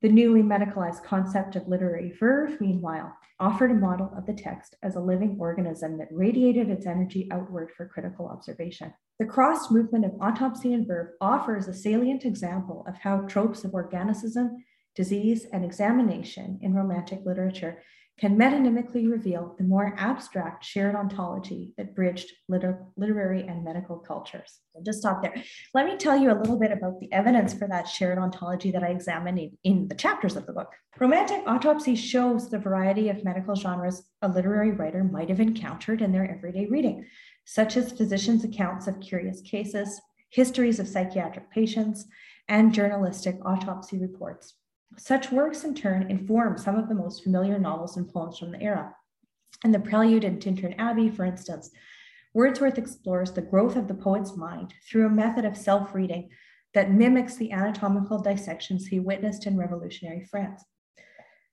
The 0.02 0.10
newly 0.10 0.42
medicalized 0.42 1.04
concept 1.04 1.56
of 1.56 1.68
literary 1.68 2.12
verve, 2.20 2.60
meanwhile, 2.60 3.16
offered 3.40 3.72
a 3.72 3.76
model 3.76 4.14
of 4.18 4.26
the 4.26 4.34
text 4.34 4.76
as 4.84 4.96
a 4.96 5.00
living 5.00 5.38
organism 5.40 5.98
that 5.98 6.10
radiated 6.12 6.70
its 6.70 6.86
energy 6.86 7.30
outward 7.32 7.72
for 7.76 7.88
critical 7.88 8.28
observation. 8.28 8.94
The 9.20 9.26
cross 9.26 9.72
movement 9.72 10.04
of 10.04 10.12
autopsy 10.20 10.74
and 10.74 10.86
verve 10.86 11.12
offers 11.22 11.68
a 11.68 11.74
salient 11.74 12.26
example 12.26 12.84
of 12.88 12.98
how 12.98 13.22
tropes 13.22 13.64
of 13.64 13.72
organicism, 13.72 14.58
disease, 14.94 15.46
and 15.54 15.64
examination 15.64 16.60
in 16.62 16.74
romantic 16.74 17.20
literature 17.26 17.82
can 18.20 18.38
metonymically 18.38 19.10
reveal 19.10 19.56
the 19.58 19.64
more 19.64 19.96
abstract 19.98 20.64
shared 20.64 20.96
ontology 20.96 21.74
that 21.78 21.96
bridged 21.96 22.32
liter- 22.48 22.86
literary 22.96 23.42
and 23.48 23.64
medical 23.64 23.98
cultures. 23.98 24.60
So 24.74 24.82
just 24.86 25.00
stop 25.00 25.24
there. 25.24 25.34
Let 25.74 25.88
me 25.88 25.98
tell 25.98 26.16
you 26.16 26.32
a 26.32 26.38
little 26.38 26.60
bit 26.60 26.72
about 26.72 27.00
the 27.00 27.12
evidence 27.12 27.54
for 27.54 27.68
that 27.68 27.88
shared 27.88 28.20
ontology 28.20 28.72
that 28.72 28.84
I 28.84 28.90
examined 28.90 29.40
in, 29.40 29.58
in 29.64 29.88
the 29.88 29.96
chapters 29.96 30.36
of 30.36 30.46
the 30.46 30.54
book. 30.54 30.72
Romantic 31.00 31.42
autopsy 31.48 31.96
shows 31.96 32.50
the 32.50 32.60
variety 32.60 33.10
of 33.10 33.24
medical 33.24 33.56
genres 33.56 34.04
a 34.22 34.28
literary 34.28 34.72
writer 34.72 35.04
might 35.04 35.30
have 35.30 35.40
encountered 35.40 36.02
in 36.02 36.12
their 36.12 36.30
everyday 36.30 36.68
reading, 36.68 37.06
such 37.46 37.78
as 37.78 37.92
physicians' 37.92 38.44
accounts 38.44 38.88
of 38.88 39.02
curious 39.02 39.42
cases, 39.42 40.00
histories 40.30 40.80
of 40.80 40.88
psychiatric 40.88 41.50
patients, 41.52 42.06
and 42.48 42.74
journalistic 42.74 43.38
autopsy 43.44 43.98
reports. 44.00 44.54
Such 44.98 45.32
works, 45.32 45.64
in 45.64 45.74
turn, 45.76 46.10
inform 46.10 46.58
some 46.58 46.76
of 46.76 46.88
the 46.88 46.96
most 46.96 47.24
familiar 47.24 47.60
novels 47.60 47.98
and 47.98 48.08
poems 48.08 48.38
from 48.38 48.52
the 48.52 48.62
era. 48.62 48.96
In 49.64 49.72
the 49.72 49.80
Prelude 49.80 50.24
in 50.24 50.40
Tintern 50.40 50.76
Abbey, 50.78 51.10
for 51.10 51.26
instance, 51.26 51.72
Wordsworth 52.34 52.78
explores 52.78 53.32
the 53.32 53.42
growth 53.42 53.76
of 53.76 53.88
the 53.88 53.94
poet's 53.94 54.36
mind 54.36 54.74
through 54.90 55.06
a 55.06 55.10
method 55.10 55.46
of 55.46 55.56
self 55.56 55.94
reading 55.94 56.30
that 56.74 56.92
mimics 56.92 57.36
the 57.36 57.52
anatomical 57.52 58.20
dissections 58.20 58.88
he 58.88 59.00
witnessed 59.00 59.46
in 59.46 59.58
revolutionary 59.58 60.26
France. 60.26 60.64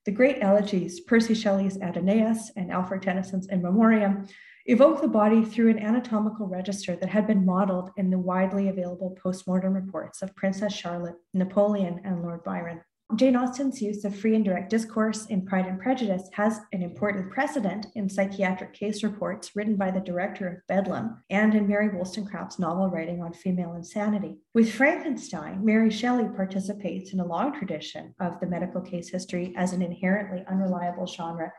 The 0.05 0.11
great 0.11 0.39
elegies, 0.41 0.99
Percy 1.01 1.35
Shelley's 1.35 1.77
Adonais 1.77 2.49
and 2.55 2.71
Alfred 2.71 3.03
Tennyson's 3.03 3.47
In 3.47 3.61
Memoriam, 3.61 4.27
evoke 4.65 5.01
the 5.01 5.07
body 5.07 5.45
through 5.45 5.69
an 5.69 5.79
anatomical 5.79 6.47
register 6.47 6.95
that 6.95 7.09
had 7.09 7.27
been 7.27 7.45
modeled 7.45 7.91
in 7.97 8.09
the 8.09 8.17
widely 8.17 8.69
available 8.69 9.15
postmortem 9.21 9.73
reports 9.73 10.23
of 10.23 10.35
Princess 10.35 10.73
Charlotte, 10.73 11.15
Napoleon, 11.35 12.01
and 12.03 12.23
Lord 12.23 12.43
Byron. 12.43 12.81
Jane 13.15 13.35
Austen's 13.35 13.81
use 13.81 14.05
of 14.05 14.15
free 14.15 14.35
and 14.35 14.45
direct 14.45 14.69
discourse 14.69 15.25
in 15.25 15.45
Pride 15.45 15.65
and 15.65 15.79
Prejudice 15.79 16.29
has 16.31 16.61
an 16.71 16.81
important 16.81 17.29
precedent 17.29 17.87
in 17.95 18.07
psychiatric 18.07 18.73
case 18.73 19.03
reports 19.03 19.53
written 19.53 19.75
by 19.75 19.91
the 19.91 19.99
director 19.99 20.47
of 20.47 20.67
Bedlam 20.67 21.21
and 21.29 21.53
in 21.53 21.67
Mary 21.67 21.89
Wollstonecraft's 21.89 22.57
novel 22.57 22.89
writing 22.89 23.21
on 23.21 23.33
female 23.33 23.73
insanity. 23.73 24.37
With 24.53 24.73
Frankenstein, 24.73 25.65
Mary 25.65 25.91
Shelley 25.91 26.29
participates 26.33 27.11
in 27.11 27.19
a 27.19 27.25
long 27.25 27.53
tradition 27.53 28.15
of 28.21 28.39
the 28.39 28.47
medical 28.47 28.79
case 28.79 29.09
history 29.09 29.53
as 29.57 29.73
an 29.73 29.81
inherently 29.81 30.45
unreliable 30.47 31.05
genre 31.05 31.51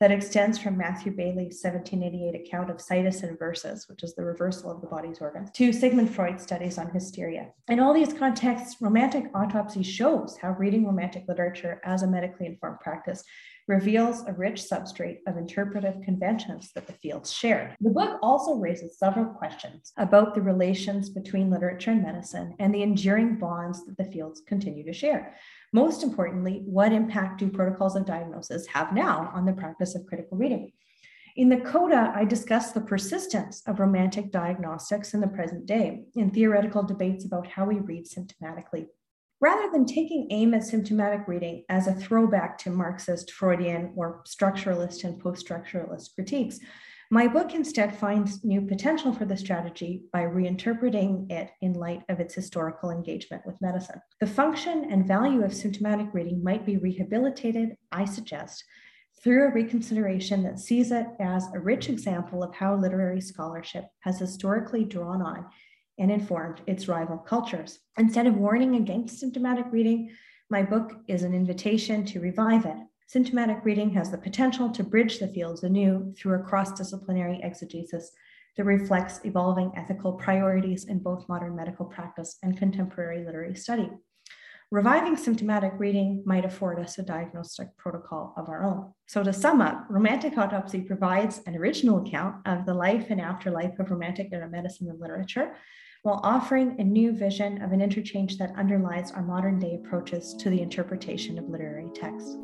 that 0.00 0.12
extends 0.12 0.58
from 0.58 0.76
Matthew 0.76 1.12
Baillie's 1.12 1.62
1788 1.62 2.46
account 2.46 2.70
of 2.70 2.80
situs 2.80 3.22
inversus, 3.22 3.88
which 3.88 4.04
is 4.04 4.14
the 4.14 4.24
reversal 4.24 4.70
of 4.70 4.80
the 4.80 4.86
body's 4.86 5.20
organs, 5.20 5.50
to 5.52 5.72
Sigmund 5.72 6.14
Freud's 6.14 6.42
studies 6.42 6.78
on 6.78 6.90
hysteria. 6.90 7.48
In 7.68 7.80
all 7.80 7.92
these 7.92 8.12
contexts, 8.12 8.80
romantic 8.80 9.24
autopsy 9.34 9.82
shows 9.82 10.36
how 10.40 10.50
reading 10.52 10.86
romantic 10.86 11.24
literature 11.26 11.80
as 11.84 12.02
a 12.02 12.06
medically 12.06 12.46
informed 12.46 12.80
practice 12.80 13.24
reveals 13.68 14.24
a 14.26 14.32
rich 14.32 14.62
substrate 14.62 15.18
of 15.26 15.36
interpretive 15.36 16.00
conventions 16.02 16.72
that 16.74 16.86
the 16.86 16.92
fields 16.94 17.32
share. 17.32 17.76
The 17.80 17.90
book 17.90 18.18
also 18.22 18.54
raises 18.54 18.98
several 18.98 19.26
questions 19.26 19.92
about 19.98 20.34
the 20.34 20.40
relations 20.40 21.10
between 21.10 21.50
literature 21.50 21.90
and 21.90 22.02
medicine 22.02 22.54
and 22.58 22.74
the 22.74 22.82
enduring 22.82 23.38
bonds 23.38 23.84
that 23.84 23.98
the 23.98 24.10
fields 24.10 24.42
continue 24.46 24.84
to 24.86 24.92
share. 24.92 25.36
Most 25.72 26.02
importantly, 26.02 26.62
what 26.64 26.92
impact 26.92 27.40
do 27.40 27.48
protocols 27.50 27.94
of 27.94 28.06
diagnosis 28.06 28.66
have 28.68 28.94
now 28.94 29.30
on 29.34 29.44
the 29.44 29.52
practice 29.52 29.94
of 29.94 30.06
critical 30.06 30.38
reading? 30.38 30.72
In 31.36 31.50
the 31.50 31.60
coda, 31.60 32.12
I 32.16 32.24
discuss 32.24 32.72
the 32.72 32.80
persistence 32.80 33.62
of 33.66 33.78
romantic 33.78 34.32
diagnostics 34.32 35.14
in 35.14 35.20
the 35.20 35.28
present 35.28 35.66
day 35.66 36.02
in 36.16 36.30
theoretical 36.30 36.82
debates 36.82 37.24
about 37.24 37.46
how 37.46 37.66
we 37.66 37.78
read 37.78 38.06
symptomatically. 38.06 38.86
Rather 39.40 39.70
than 39.70 39.86
taking 39.86 40.26
aim 40.30 40.52
at 40.52 40.64
symptomatic 40.64 41.28
reading 41.28 41.64
as 41.68 41.86
a 41.86 41.94
throwback 41.94 42.58
to 42.58 42.70
Marxist, 42.70 43.30
Freudian, 43.30 43.92
or 43.94 44.22
structuralist 44.26 45.04
and 45.04 45.20
post 45.20 45.46
structuralist 45.46 46.14
critiques, 46.16 46.58
my 47.10 47.28
book 47.28 47.54
instead 47.54 47.96
finds 47.96 48.44
new 48.44 48.60
potential 48.60 49.12
for 49.12 49.24
the 49.24 49.36
strategy 49.36 50.02
by 50.12 50.22
reinterpreting 50.22 51.30
it 51.30 51.50
in 51.62 51.72
light 51.74 52.02
of 52.08 52.18
its 52.18 52.34
historical 52.34 52.90
engagement 52.90 53.46
with 53.46 53.60
medicine. 53.60 54.00
The 54.20 54.26
function 54.26 54.88
and 54.90 55.06
value 55.06 55.44
of 55.44 55.54
symptomatic 55.54 56.12
reading 56.12 56.42
might 56.42 56.66
be 56.66 56.76
rehabilitated, 56.76 57.76
I 57.92 58.06
suggest, 58.06 58.64
through 59.22 59.48
a 59.48 59.52
reconsideration 59.52 60.42
that 60.42 60.58
sees 60.58 60.90
it 60.90 61.06
as 61.20 61.46
a 61.54 61.60
rich 61.60 61.88
example 61.88 62.42
of 62.42 62.54
how 62.54 62.74
literary 62.74 63.20
scholarship 63.20 63.84
has 64.00 64.18
historically 64.18 64.84
drawn 64.84 65.22
on 65.22 65.46
and 65.98 66.10
informed 66.10 66.60
its 66.66 66.88
rival 66.88 67.18
cultures. 67.18 67.80
Instead 67.96 68.26
of 68.26 68.36
warning 68.36 68.76
against 68.76 69.18
symptomatic 69.18 69.66
reading, 69.70 70.10
my 70.50 70.62
book 70.62 70.92
is 71.08 71.22
an 71.22 71.34
invitation 71.34 72.04
to 72.06 72.20
revive 72.20 72.64
it 72.66 72.76
Symptomatic 73.08 73.64
reading 73.64 73.88
has 73.94 74.10
the 74.10 74.18
potential 74.18 74.68
to 74.68 74.84
bridge 74.84 75.18
the 75.18 75.28
fields 75.28 75.62
anew 75.62 76.12
through 76.14 76.34
a 76.34 76.42
cross 76.42 76.72
disciplinary 76.72 77.40
exegesis 77.42 78.12
that 78.54 78.64
reflects 78.64 79.20
evolving 79.24 79.72
ethical 79.76 80.12
priorities 80.12 80.84
in 80.84 80.98
both 80.98 81.26
modern 81.26 81.56
medical 81.56 81.86
practice 81.86 82.36
and 82.42 82.58
contemporary 82.58 83.24
literary 83.24 83.54
study. 83.54 83.88
Reviving 84.70 85.16
symptomatic 85.16 85.72
reading 85.78 86.22
might 86.26 86.44
afford 86.44 86.78
us 86.80 86.98
a 86.98 87.02
diagnostic 87.02 87.74
protocol 87.78 88.34
of 88.36 88.50
our 88.50 88.62
own. 88.62 88.92
So, 89.06 89.24
to 89.24 89.32
sum 89.32 89.62
up, 89.62 89.86
Romantic 89.88 90.36
Autopsy 90.36 90.82
provides 90.82 91.40
an 91.46 91.56
original 91.56 92.06
account 92.06 92.46
of 92.46 92.66
the 92.66 92.74
life 92.74 93.06
and 93.08 93.22
afterlife 93.22 93.78
of 93.78 93.90
romantic 93.90 94.28
era 94.32 94.50
medicine 94.50 94.90
and 94.90 95.00
literature, 95.00 95.56
while 96.08 96.20
offering 96.22 96.74
a 96.80 96.84
new 96.84 97.12
vision 97.12 97.60
of 97.60 97.72
an 97.72 97.82
interchange 97.82 98.38
that 98.38 98.54
underlies 98.56 99.12
our 99.12 99.20
modern 99.20 99.58
day 99.58 99.74
approaches 99.74 100.32
to 100.32 100.48
the 100.48 100.62
interpretation 100.62 101.38
of 101.38 101.46
literary 101.50 101.90
text. 101.94 102.38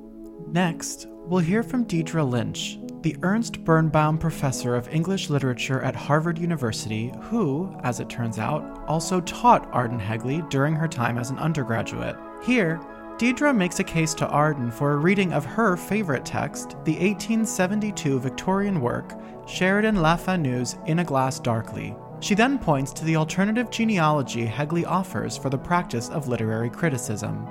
Next, 0.49 1.07
we'll 1.09 1.41
hear 1.41 1.63
from 1.63 1.87
Deidre 1.87 2.29
Lynch, 2.29 2.79
the 3.01 3.17
Ernest 3.23 3.65
Bernbaum 3.65 4.21
Professor 4.21 4.77
of 4.77 4.87
English 4.89 5.31
Literature 5.31 5.81
at 5.81 5.97
Harvard 5.97 6.39
University, 6.39 7.11
who, 7.23 7.75
as 7.85 8.01
it 8.01 8.11
turns 8.11 8.39
out, 8.39 8.85
also 8.87 9.23
taught 9.23 9.73
Arden 9.73 9.99
Hegley 9.99 10.43
during 10.51 10.75
her 10.75 10.89
time 10.89 11.17
as 11.17 11.31
an 11.31 11.39
undergraduate. 11.39 12.17
Here, 12.45 12.79
Deidre 13.17 13.57
makes 13.57 13.79
a 13.79 13.85
case 13.85 14.13
to 14.15 14.29
Arden 14.29 14.71
for 14.71 14.93
a 14.93 14.99
reading 14.99 15.33
of 15.33 15.47
her 15.47 15.79
favorite 15.79 16.27
text, 16.27 16.73
the 16.85 16.93
1872 16.93 18.21
Victorian 18.21 18.83
work, 18.83 19.19
Sheridan 19.47 20.03
Le 20.03 20.19
Fanu's 20.19 20.77
In 20.85 20.99
a 20.99 21.05
Glass 21.05 21.41
Darkly. 21.41 21.97
She 22.25 22.35
then 22.35 22.59
points 22.59 22.95
to 22.95 23.05
the 23.05 23.17
alternative 23.17 23.69
genealogy 23.69 24.47
Hegley 24.47 24.87
offers 24.87 25.37
for 25.37 25.51
the 25.51 25.59
practice 25.59 26.09
of 26.09 26.27
literary 26.27 26.71
criticism. 26.71 27.47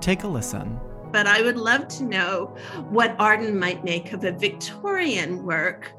Take 0.00 0.24
a 0.24 0.26
listen 0.26 0.80
but 1.12 1.26
I 1.26 1.42
would 1.42 1.56
love 1.56 1.88
to 1.88 2.04
know 2.04 2.56
what 2.90 3.16
Arden 3.18 3.58
might 3.58 3.84
make 3.84 4.12
of 4.12 4.24
a 4.24 4.32
Victorian 4.32 5.44
work, 5.44 5.92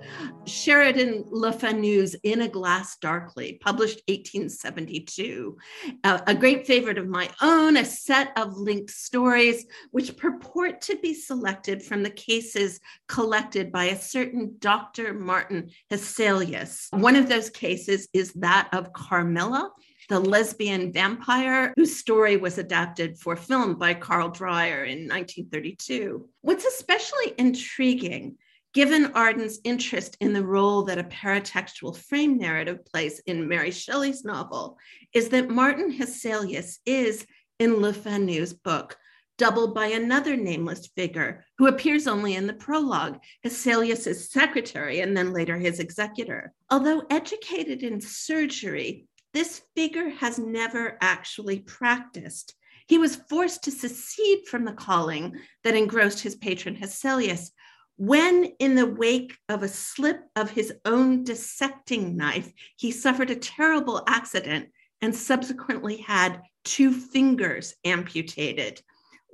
Sheridan 0.46 1.26
Le 1.28 1.52
Fanu's 1.52 2.16
In 2.24 2.42
a 2.42 2.48
Glass 2.48 2.98
Darkly, 2.98 3.60
published 3.62 4.02
1872. 4.08 5.58
Uh, 6.04 6.20
a 6.28 6.36
great 6.36 6.66
favorite 6.66 6.98
of 6.98 7.08
my 7.08 7.30
own, 7.42 7.78
a 7.78 7.86
set 7.86 8.32
of 8.38 8.58
linked 8.58 8.92
stories 8.92 9.66
which 9.92 10.18
purport 10.18 10.82
to 10.82 10.98
be 10.98 11.14
selected 11.14 11.84
from 11.84 12.04
the 12.04 12.10
cases 12.10 12.80
collected 13.08 13.72
by 13.72 13.86
a 13.86 14.00
certain 14.00 14.56
Dr. 14.60 15.14
Martin 15.14 15.70
Hesselius. 15.90 16.88
One 16.92 17.16
of 17.16 17.30
those 17.30 17.50
cases 17.50 18.08
is 18.14 18.34
that 18.34 18.70
of 18.74 18.94
Carmilla 18.94 19.72
the 20.12 20.20
lesbian 20.20 20.92
vampire, 20.92 21.74
whose 21.76 21.96
story 21.96 22.38
was 22.38 22.58
adapted 22.58 23.18
for 23.18 23.36
film 23.36 23.76
by 23.76 23.94
Carl 23.94 24.30
Dreyer 24.30 24.84
in 24.84 25.08
1932. 25.08 26.28
What's 26.42 26.66
especially 26.66 27.34
intriguing 27.38 28.38
given 28.74 29.12
Arden's 29.14 29.60
interest 29.64 30.16
in 30.22 30.34
the 30.34 30.46
role 30.46 30.84
that 30.84 30.98
a 30.98 31.04
paratextual 31.04 31.96
frame 31.96 32.38
narrative 32.38 32.86
plays 32.86 33.20
in 33.26 33.48
Mary 33.48 33.72
Shelley's 33.72 34.24
novel, 34.24 34.78
is 35.14 35.30
that 35.30 35.50
Martin 35.50 35.92
Hesselius 35.92 36.80
is, 36.86 37.26
in 37.60 37.82
Le 37.82 37.94
Fanu's 37.94 38.54
book, 38.54 38.98
doubled 39.38 39.76
by 39.76 39.88
another 39.88 40.36
nameless 40.36 40.88
figure 40.96 41.44
who 41.58 41.68
appears 41.68 42.08
only 42.08 42.36
in 42.36 42.48
the 42.48 42.54
prologue, 42.54 43.20
Hesselius' 43.44 44.32
secretary 44.32 45.02
and 45.02 45.18
then 45.18 45.34
later 45.34 45.58
his 45.58 45.80
executor. 45.80 46.54
Although 46.70 47.04
educated 47.10 47.84
in 47.84 48.00
surgery, 48.00 49.08
this 49.34 49.62
figure 49.76 50.10
has 50.10 50.38
never 50.38 50.98
actually 51.02 51.60
practiced. 51.60 52.56
He 52.88 52.98
was 52.98 53.16
forced 53.16 53.64
to 53.64 53.72
secede 53.72 54.48
from 54.48 54.66
the 54.66 54.74
calling 54.74 55.38
that 55.64 55.76
engrossed 55.76 56.22
his 56.22 56.36
patron 56.36 56.76
Hesselius 56.76 57.52
when, 57.98 58.46
in 58.58 58.74
the 58.74 58.88
wake 58.88 59.38
of 59.48 59.62
a 59.62 59.68
slip 59.68 60.22
of 60.36 60.50
his 60.50 60.74
own 60.86 61.24
dissecting 61.24 62.18
knife, 62.18 62.52
he 62.76 62.90
suffered 62.90 63.30
a 63.30 63.36
terrible 63.36 64.02
accident 64.08 64.70
and 65.02 65.16
subsequently 65.16 65.98
had 65.98 66.42
two 66.64 66.92
fingers 66.92 67.76
amputated. 67.86 68.82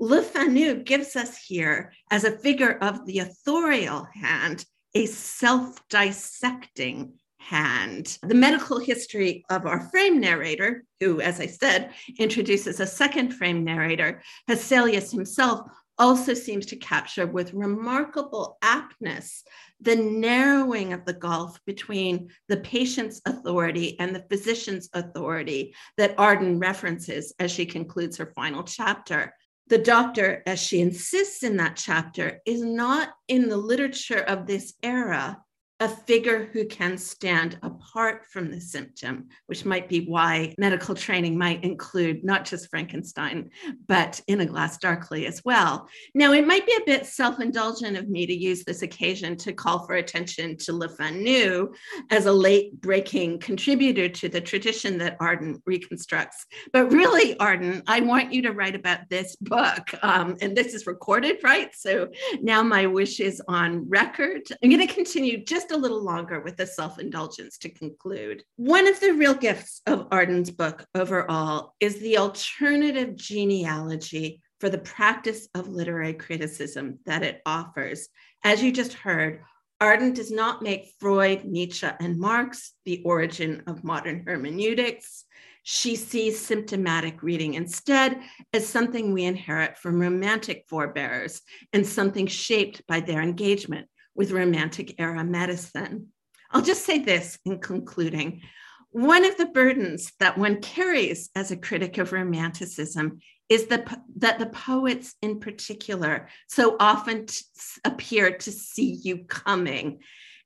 Le 0.02 0.22
Fanu 0.22 0.84
gives 0.84 1.16
us 1.16 1.38
here, 1.38 1.94
as 2.12 2.26
a 2.26 2.38
figure 2.38 2.78
of 2.82 3.06
the 3.06 3.20
authorial 3.20 4.06
hand, 4.14 4.66
a 4.94 5.06
self 5.06 5.80
dissecting 5.88 7.14
hand. 7.48 8.18
The 8.24 8.36
medical 8.36 8.78
history 8.78 9.46
of 9.50 9.66
our 9.66 9.90
frame 9.90 10.20
narrator, 10.20 10.84
who, 11.00 11.22
as 11.22 11.40
I 11.40 11.46
said, 11.46 11.92
introduces 12.20 12.82
a 12.82 12.86
second 12.86 13.32
frame 13.32 13.64
narrator, 13.64 14.22
Hesselius 14.50 15.12
himself, 15.12 15.62
also 15.98 16.34
seems 16.34 16.66
to 16.66 16.76
capture 16.76 17.26
with 17.26 17.54
remarkable 17.54 18.58
aptness 18.62 19.44
the 19.80 19.96
narrowing 19.96 20.92
of 20.92 21.06
the 21.06 21.14
gulf 21.14 21.58
between 21.66 22.30
the 22.50 22.58
patient's 22.58 23.22
authority 23.26 23.98
and 23.98 24.14
the 24.14 24.26
physician's 24.30 24.90
authority 24.94 25.74
that 25.96 26.16
Arden 26.18 26.60
references 26.60 27.34
as 27.40 27.50
she 27.50 27.66
concludes 27.66 28.18
her 28.18 28.34
final 28.36 28.64
chapter. 28.64 29.34
The 29.68 29.78
doctor, 29.78 30.44
as 30.46 30.62
she 30.62 30.82
insists 30.82 31.44
in 31.44 31.56
that 31.58 31.78
chapter, 31.78 32.42
is 32.46 32.62
not 32.62 33.10
in 33.30 33.48
the 33.48 33.58
literature 33.58 34.22
of 34.22 34.48
this 34.48 34.74
era 34.84 35.42
a 35.80 35.88
figure 35.88 36.46
who 36.46 36.66
can 36.66 36.98
stand 36.98 37.60
apart 37.62 38.26
from 38.32 38.50
the 38.50 38.60
symptom, 38.60 39.28
which 39.46 39.66
might 39.66 39.88
be 39.88 40.06
why 40.06 40.56
medical 40.58 40.96
training 41.08 41.38
might 41.38 41.64
include 41.64 42.24
not 42.24 42.46
just 42.46 42.70
Frankenstein, 42.70 43.50
but 43.88 44.20
in 44.28 44.42
a 44.42 44.46
glass 44.46 44.78
darkly 44.78 45.26
as 45.28 45.44
well. 45.46 45.88
Now, 46.16 46.34
it 46.34 46.48
might 46.48 46.66
be 46.66 46.76
a 46.76 46.86
bit 46.86 47.06
self 47.06 47.40
indulgent 47.40 47.98
of 47.98 48.10
me 48.10 48.26
to 48.26 48.34
use 48.34 48.64
this 48.64 48.82
occasion 48.82 49.38
to 49.38 49.54
call 49.54 49.86
for 49.86 49.96
attention 49.96 50.58
to 50.58 50.74
Le 50.74 50.90
Fanu 50.90 51.74
as 52.10 52.26
a 52.26 52.32
late 52.32 52.80
breaking 52.82 53.40
contributor 53.40 54.10
to 54.10 54.30
the 54.30 54.42
tradition 54.42 54.98
that 54.98 55.18
Arden 55.20 55.62
reconstructs. 55.66 56.46
But 56.74 56.92
really, 56.92 57.38
Arden, 57.40 57.84
I 57.88 58.00
want 58.00 58.34
you 58.34 58.42
to 58.44 58.52
write 58.52 58.76
about 58.76 59.02
this 59.10 59.36
book. 59.36 59.84
Um, 60.02 60.36
and 60.42 60.56
this 60.56 60.74
is 60.74 60.88
recorded, 60.88 61.38
right? 61.44 61.70
So 61.76 62.10
now 62.42 62.64
my 62.64 62.88
wish 62.88 63.20
is 63.20 63.42
on 63.48 63.88
record. 63.90 64.42
I'm 64.64 64.70
going 64.70 64.86
to 64.86 64.94
continue 64.94 65.44
just 65.44 65.67
just 65.68 65.78
a 65.78 65.82
little 65.82 66.04
longer 66.04 66.40
with 66.40 66.58
the 66.58 66.66
self 66.66 67.00
indulgence 67.00 67.58
to 67.60 67.70
conclude. 67.70 68.44
One 68.56 68.88
of 68.88 69.00
the 69.00 69.14
real 69.14 69.34
gifts 69.34 69.82
of 69.86 70.08
Arden's 70.12 70.52
book 70.52 70.86
overall 70.96 71.74
is 71.80 72.00
the 72.00 72.18
alternative 72.18 73.16
genealogy 73.16 74.42
for 74.60 74.70
the 74.70 74.78
practice 74.78 75.48
of 75.54 75.68
literary 75.68 76.14
criticism 76.14 77.00
that 77.06 77.24
it 77.24 77.42
offers. 77.46 78.08
As 78.44 78.64
you 78.64 78.72
just 78.72 78.94
heard, 78.94 79.42
Arden 79.80 80.14
does 80.14 80.32
not 80.32 80.64
make 80.64 80.94
Freud, 81.00 81.46
Nietzsche, 81.46 81.88
and 82.00 82.20
Marx 82.20 82.74
the 82.86 83.04
origin 83.06 83.64
of 83.68 83.84
modern 83.84 84.24
hermeneutics. 84.26 85.26
She 85.64 85.96
sees 85.96 86.40
symptomatic 86.40 87.22
reading 87.22 87.56
instead 87.56 88.22
as 88.54 88.68
something 88.68 89.14
we 89.14 89.26
inherit 89.26 89.78
from 89.78 90.00
romantic 90.00 90.66
forebears 90.70 91.42
and 91.74 91.86
something 91.86 92.26
shaped 92.26 92.82
by 92.88 93.02
their 93.02 93.22
engagement 93.22 93.88
with 94.18 94.32
Romantic 94.32 94.96
era 94.98 95.24
medicine. 95.24 96.08
I'll 96.52 96.62
just 96.62 96.86
say 96.86 97.00
this 97.00 97.38
in 97.46 97.60
concluding. 97.60 98.42
One 98.90 99.26
of 99.26 99.38
the 99.38 99.46
burdens 99.46 100.12
that 100.20 100.38
one 100.38 100.60
carries 100.62 101.30
as 101.36 101.52
a 101.52 101.58
critic 101.58 101.98
of 101.98 102.12
Romanticism 102.12 103.20
is 103.48 103.68
the, 103.68 103.86
that 104.18 104.40
the 104.40 104.48
poets, 104.48 105.16
in 105.22 105.40
particular, 105.40 106.28
so 106.50 106.76
often 106.80 107.28
t- 107.28 107.44
appear 107.86 108.38
to 108.38 108.52
see 108.52 109.00
you 109.04 109.26
coming 109.26 110.00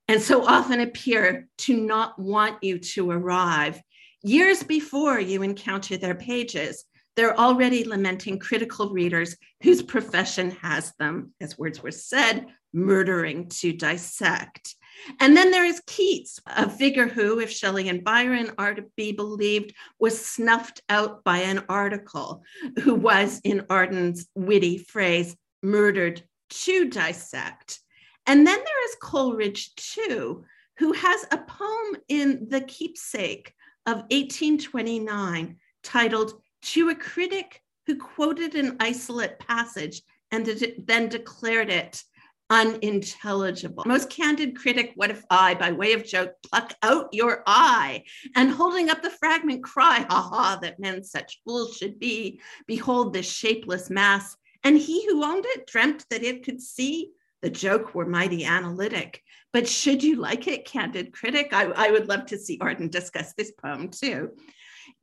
and 0.07 0.21
so 0.21 0.45
often 0.45 0.81
appear 0.81 1.47
to 1.59 1.77
not 1.77 2.19
want 2.19 2.63
you 2.63 2.79
to 2.79 3.09
arrive. 3.09 3.81
Years 4.23 4.61
before 4.61 5.19
you 5.19 5.41
encounter 5.41 5.97
their 5.97 6.15
pages, 6.15 6.83
they're 7.15 7.39
already 7.39 7.83
lamenting 7.83 8.39
critical 8.39 8.89
readers 8.89 9.35
whose 9.61 9.81
profession 9.81 10.51
has 10.61 10.93
them, 10.99 11.33
as 11.41 11.57
Wordsworth 11.57 11.95
said, 11.95 12.47
murdering 12.73 13.49
to 13.49 13.73
dissect. 13.73 14.75
And 15.19 15.35
then 15.35 15.51
there 15.51 15.65
is 15.65 15.81
Keats, 15.87 16.39
a 16.45 16.69
figure 16.69 17.07
who, 17.07 17.39
if 17.39 17.49
Shelley 17.51 17.89
and 17.89 18.03
Byron 18.03 18.51
are 18.57 18.73
to 18.73 18.85
be 18.95 19.11
believed, 19.11 19.73
was 19.99 20.23
snuffed 20.23 20.81
out 20.89 21.23
by 21.23 21.39
an 21.39 21.63
article, 21.69 22.43
who 22.81 22.95
was, 22.95 23.41
in 23.43 23.65
Arden's 23.69 24.27
witty 24.35 24.77
phrase, 24.77 25.35
murdered 25.63 26.23
to 26.49 26.89
dissect. 26.89 27.79
And 28.27 28.45
then 28.45 28.57
there 28.57 28.85
is 28.85 28.95
Coleridge, 29.01 29.73
too, 29.75 30.43
who 30.77 30.93
has 30.93 31.25
a 31.31 31.37
poem 31.37 31.97
in 32.07 32.47
The 32.49 32.61
Keepsake 32.61 33.53
of 33.85 33.97
1829 34.11 35.57
titled 35.83 36.40
To 36.61 36.89
a 36.89 36.95
Critic 36.95 37.61
Who 37.87 37.97
Quoted 37.97 38.55
an 38.55 38.77
Isolate 38.79 39.39
Passage 39.39 40.01
and 40.31 40.45
then 40.85 41.09
declared 41.09 41.69
it 41.69 42.03
unintelligible. 42.49 43.83
Most 43.85 44.09
candid 44.09 44.57
critic, 44.57 44.91
what 44.95 45.09
if 45.09 45.23
I, 45.29 45.55
by 45.55 45.71
way 45.71 45.93
of 45.93 46.05
joke, 46.05 46.33
pluck 46.43 46.73
out 46.83 47.07
your 47.13 47.43
eye 47.47 48.03
and 48.35 48.51
holding 48.51 48.89
up 48.89 49.01
the 49.01 49.09
fragment 49.09 49.63
cry, 49.63 50.05
ha 50.09 50.21
ha, 50.21 50.59
that 50.61 50.79
men 50.79 51.03
such 51.03 51.41
fools 51.45 51.77
should 51.77 51.97
be. 51.97 52.41
Behold 52.67 53.13
this 53.13 53.31
shapeless 53.31 53.89
mass 53.89 54.35
and 54.63 54.77
he 54.77 55.05
who 55.07 55.23
owned 55.23 55.45
it 55.47 55.65
dreamt 55.65 56.05
that 56.09 56.23
it 56.23 56.43
could 56.43 56.61
see. 56.61 57.11
The 57.41 57.49
joke 57.49 57.95
were 57.95 58.05
mighty 58.05 58.45
analytic. 58.45 59.23
But 59.53 59.67
should 59.67 60.03
you 60.03 60.17
like 60.17 60.47
it, 60.47 60.65
candid 60.65 61.11
critic? 61.11 61.49
I, 61.53 61.65
I 61.65 61.91
would 61.91 62.07
love 62.07 62.27
to 62.27 62.37
see 62.37 62.59
Arden 62.61 62.89
discuss 62.89 63.33
this 63.33 63.51
poem 63.51 63.89
too. 63.89 64.31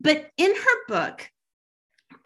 But 0.01 0.31
in 0.37 0.55
her 0.55 0.87
book, 0.87 1.29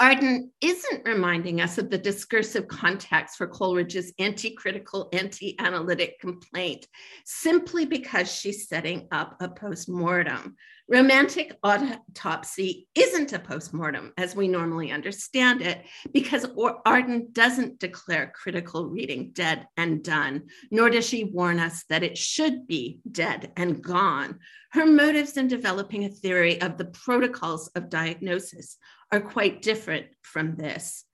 Arden 0.03 0.51
isn't 0.61 1.07
reminding 1.07 1.61
us 1.61 1.79
of 1.79 1.89
the 1.89 1.97
discursive 1.97 2.67
context 2.67 3.37
for 3.37 3.47
Coleridge's 3.47 4.13
anti 4.19 4.51
critical, 4.51 5.09
anti 5.13 5.57
analytic 5.61 6.19
complaint 6.19 6.89
simply 7.25 7.87
because 7.87 8.29
she's 8.29 8.69
setting 8.69 9.07
up 9.13 9.37
a 9.41 9.49
post 9.49 9.89
mortem. 9.89 10.57
Romantic 10.89 11.57
autopsy 11.63 12.89
isn't 12.97 13.33
a 13.33 13.39
post 13.39 13.73
mortem 13.73 14.13
as 14.19 14.35
we 14.35 14.49
normally 14.49 14.91
understand 14.91 15.63
it, 15.63 15.87
because 16.13 16.49
Arden 16.85 17.29
doesn't 17.31 17.79
declare 17.79 18.33
critical 18.35 18.87
reading 18.89 19.31
dead 19.33 19.69
and 19.77 20.03
done, 20.03 20.49
nor 20.73 20.91
does 20.91 21.07
she 21.07 21.23
warn 21.23 21.61
us 21.61 21.85
that 21.89 22.03
it 22.03 22.19
should 22.19 22.67
be 22.67 22.99
dead 23.11 23.53
and 23.57 23.81
gone. 23.81 24.41
Her 24.73 24.85
motives 24.85 25.37
in 25.37 25.47
developing 25.47 26.05
a 26.05 26.09
theory 26.09 26.61
of 26.61 26.77
the 26.77 26.87
protocols 26.87 27.69
of 27.69 27.89
diagnosis 27.89 28.79
are 29.13 29.21
quite 29.21 29.63
different 29.63 30.07
from 30.23 30.57
this. 30.57 31.05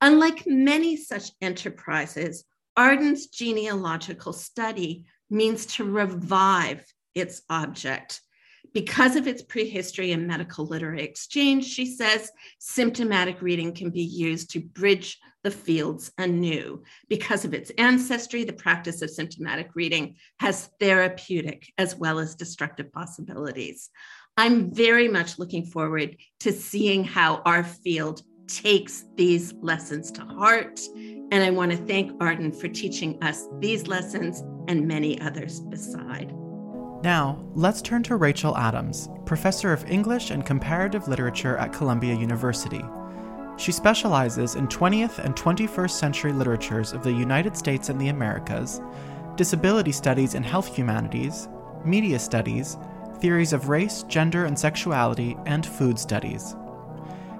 Unlike 0.00 0.46
many 0.46 0.96
such 0.96 1.30
enterprises, 1.40 2.44
Arden's 2.76 3.28
genealogical 3.28 4.32
study 4.32 5.04
means 5.30 5.66
to 5.66 5.84
revive 5.84 6.84
its 7.14 7.42
object. 7.48 8.20
Because 8.74 9.16
of 9.16 9.26
its 9.26 9.42
prehistory 9.42 10.12
and 10.12 10.26
medical 10.26 10.66
literary 10.66 11.02
exchange, 11.02 11.64
she 11.64 11.86
says, 11.86 12.30
symptomatic 12.58 13.40
reading 13.40 13.74
can 13.74 13.90
be 13.90 14.02
used 14.02 14.50
to 14.50 14.60
bridge 14.60 15.18
the 15.42 15.50
fields 15.50 16.12
anew. 16.18 16.82
Because 17.08 17.44
of 17.44 17.54
its 17.54 17.70
ancestry, 17.78 18.44
the 18.44 18.52
practice 18.52 19.00
of 19.02 19.10
symptomatic 19.10 19.70
reading 19.74 20.16
has 20.38 20.68
therapeutic 20.78 21.72
as 21.78 21.96
well 21.96 22.18
as 22.18 22.34
destructive 22.34 22.92
possibilities. 22.92 23.90
I'm 24.38 24.70
very 24.70 25.08
much 25.08 25.36
looking 25.36 25.66
forward 25.66 26.16
to 26.40 26.52
seeing 26.52 27.02
how 27.02 27.42
our 27.44 27.64
field 27.64 28.22
takes 28.46 29.04
these 29.16 29.52
lessons 29.62 30.12
to 30.12 30.20
heart. 30.20 30.78
And 30.94 31.42
I 31.42 31.50
want 31.50 31.72
to 31.72 31.76
thank 31.76 32.12
Arden 32.22 32.52
for 32.52 32.68
teaching 32.68 33.20
us 33.20 33.48
these 33.58 33.88
lessons 33.88 34.44
and 34.68 34.86
many 34.86 35.20
others 35.20 35.58
beside. 35.58 36.32
Now, 37.02 37.44
let's 37.56 37.82
turn 37.82 38.04
to 38.04 38.14
Rachel 38.14 38.56
Adams, 38.56 39.08
professor 39.26 39.72
of 39.72 39.84
English 39.90 40.30
and 40.30 40.46
Comparative 40.46 41.08
Literature 41.08 41.56
at 41.56 41.72
Columbia 41.72 42.14
University. 42.14 42.84
She 43.56 43.72
specializes 43.72 44.54
in 44.54 44.68
20th 44.68 45.18
and 45.18 45.34
21st 45.34 45.90
century 45.90 46.32
literatures 46.32 46.92
of 46.92 47.02
the 47.02 47.12
United 47.12 47.56
States 47.56 47.88
and 47.88 48.00
the 48.00 48.10
Americas, 48.10 48.80
disability 49.34 49.90
studies 49.90 50.36
and 50.36 50.46
health 50.46 50.76
humanities, 50.76 51.48
media 51.84 52.20
studies, 52.20 52.76
theories 53.20 53.52
of 53.52 53.68
race, 53.68 54.02
gender, 54.04 54.44
and 54.44 54.58
sexuality, 54.58 55.36
and 55.46 55.64
food 55.64 55.98
studies. 55.98 56.54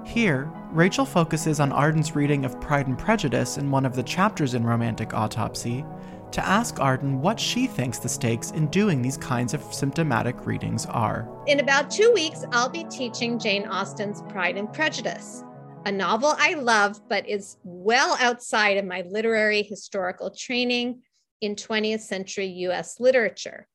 Here, 0.04 0.50
Rachel 0.70 1.04
focuses 1.04 1.60
on 1.60 1.72
Arden's 1.72 2.14
reading 2.14 2.44
of 2.44 2.60
Pride 2.60 2.86
and 2.86 2.98
Prejudice 2.98 3.58
in 3.58 3.70
one 3.70 3.84
of 3.84 3.94
the 3.94 4.02
chapters 4.02 4.54
in 4.54 4.64
Romantic 4.64 5.14
Autopsy 5.14 5.84
to 6.32 6.46
ask 6.46 6.80
Arden 6.80 7.20
what 7.20 7.40
she 7.40 7.66
thinks 7.66 7.98
the 7.98 8.08
stakes 8.08 8.50
in 8.50 8.66
doing 8.68 9.00
these 9.00 9.16
kinds 9.16 9.54
of 9.54 9.62
symptomatic 9.72 10.46
readings 10.46 10.86
are. 10.86 11.28
In 11.46 11.60
about 11.60 11.90
two 11.90 12.10
weeks, 12.12 12.44
I'll 12.52 12.68
be 12.68 12.84
teaching 12.84 13.38
Jane 13.38 13.66
Austen's 13.66 14.22
Pride 14.28 14.56
and 14.56 14.72
Prejudice, 14.72 15.44
a 15.86 15.92
novel 15.92 16.34
I 16.38 16.54
love 16.54 17.00
but 17.08 17.26
is 17.28 17.56
well 17.64 18.16
outside 18.20 18.76
of 18.76 18.84
my 18.84 19.02
literary 19.08 19.62
historical 19.62 20.30
training 20.30 21.02
in 21.40 21.54
20th 21.54 22.00
century 22.00 22.46
US 22.46 23.00
literature. 23.00 23.66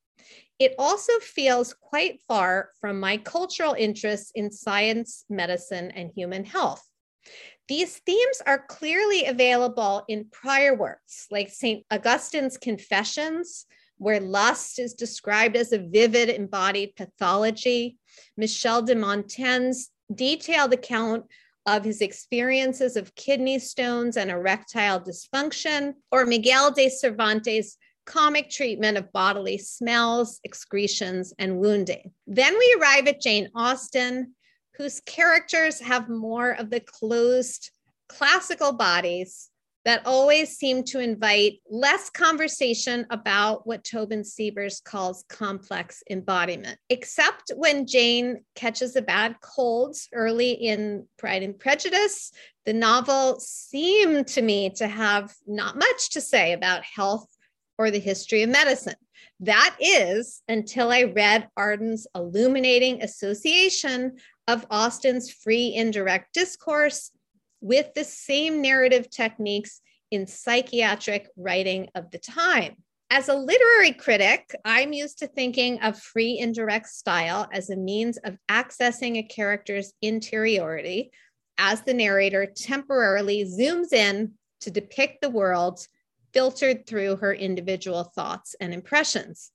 It 0.60 0.76
also 0.78 1.14
feels 1.20 1.74
quite 1.74 2.22
far 2.28 2.70
from 2.80 3.00
my 3.00 3.18
cultural 3.18 3.74
interests 3.74 4.32
in 4.36 4.52
science, 4.52 5.26
medicine, 5.30 5.92
and 5.92 6.12
human 6.16 6.46
health. 6.46 6.84
These 7.68 7.98
themes 8.00 8.42
are 8.46 8.66
clearly 8.68 9.26
available 9.26 10.04
in 10.08 10.30
prior 10.32 10.76
works, 10.76 11.28
like 11.32 11.50
St. 11.50 11.86
Augustine's 11.90 12.58
Confessions, 12.58 13.66
where 13.98 14.20
lust 14.20 14.80
is 14.80 14.94
described 14.94 15.56
as 15.56 15.72
a 15.72 15.80
vivid 15.80 16.30
embodied 16.30 16.96
pathology, 16.96 17.98
Michel 18.36 18.82
de 18.82 18.96
Montaigne's 18.96 19.90
detailed 20.14 20.74
account 20.74 21.26
of 21.66 21.86
his 21.86 22.02
experiences 22.02 22.98
of 22.98 23.16
kidney 23.16 23.60
stones 23.60 24.18
and 24.18 24.30
erectile 24.30 25.00
dysfunction, 25.00 25.94
or 26.12 26.26
Miguel 26.26 26.72
de 26.72 26.90
Cervantes' 26.90 27.78
comic 28.06 28.50
treatment 28.50 28.98
of 28.98 29.12
bodily 29.12 29.58
smells, 29.58 30.40
excretions, 30.44 31.34
and 31.40 31.60
wounding. 31.60 32.12
Then 32.28 32.58
we 32.58 32.78
arrive 32.80 33.08
at 33.08 33.22
Jane 33.22 33.50
Austen, 33.56 34.36
whose 34.76 35.00
characters 35.02 35.80
have 35.80 36.10
more 36.10 36.52
of 36.52 36.70
the 36.70 36.80
closed 36.80 37.72
classical 38.10 38.74
bodies 38.74 39.50
that 39.86 40.06
always 40.06 40.58
seem 40.58 40.84
to 40.84 41.00
invite 41.00 41.60
less 41.70 42.10
conversation 42.10 43.06
about 43.10 43.68
what 43.68 43.84
Tobin 43.84 44.24
Siebers 44.24 44.82
calls 44.84 45.26
complex 45.28 46.02
embodiment, 46.10 46.80
except 46.90 47.52
when 47.56 47.86
Jane 47.86 48.46
catches 48.56 48.96
a 48.96 49.02
bad 49.02 49.36
cold 49.42 49.98
early 50.14 50.52
in 50.52 51.06
Pride 51.18 51.44
and 51.44 51.60
Prejudice. 51.60 52.32
The 52.66 52.74
novel 52.74 53.40
seemed 53.42 54.28
to 54.28 54.42
me 54.42 54.70
to 54.78 54.88
have 54.88 55.34
not 55.46 55.78
much 55.78 56.12
to 56.12 56.22
say 56.22 56.54
about 56.54 56.84
health 56.84 57.28
or 57.84 57.92
the 57.92 58.00
history 58.00 58.44
of 58.44 58.50
medicine. 58.50 58.96
That 59.40 59.76
is 59.80 60.42
until 60.48 60.92
I 60.92 61.04
read 61.04 61.50
Arden's 61.58 62.08
illuminating 62.16 63.04
association 63.04 64.18
of 64.48 64.66
Austen's 64.72 65.30
free 65.30 65.74
indirect 65.74 66.34
discourse 66.34 67.12
with 67.60 67.94
the 67.94 68.04
same 68.04 68.62
narrative 68.62 69.10
techniques 69.10 69.82
in 70.12 70.28
psychiatric 70.28 71.28
writing 71.36 71.90
of 71.96 72.12
the 72.12 72.20
time. 72.20 72.76
As 73.10 73.30
a 73.30 73.36
literary 73.36 73.92
critic, 73.92 74.56
I'm 74.66 74.94
used 74.94 75.20
to 75.20 75.28
thinking 75.28 75.82
of 75.82 76.00
free 76.00 76.40
indirect 76.40 76.88
style 76.88 77.48
as 77.52 77.70
a 77.70 77.76
means 77.76 78.18
of 78.18 78.38
accessing 78.50 79.18
a 79.18 79.24
character's 79.24 79.94
interiority 80.02 81.12
as 81.58 81.82
the 81.82 81.94
narrator 81.94 82.46
temporarily 82.46 83.46
zooms 83.46 83.94
in 83.94 84.34
to 84.62 84.72
depict 84.72 85.22
the 85.22 85.30
world 85.30 85.86
filtered 86.34 86.86
through 86.86 87.18
her 87.18 87.34
individual 87.34 88.04
thoughts 88.04 88.56
and 88.60 88.74
impressions. 88.74 89.52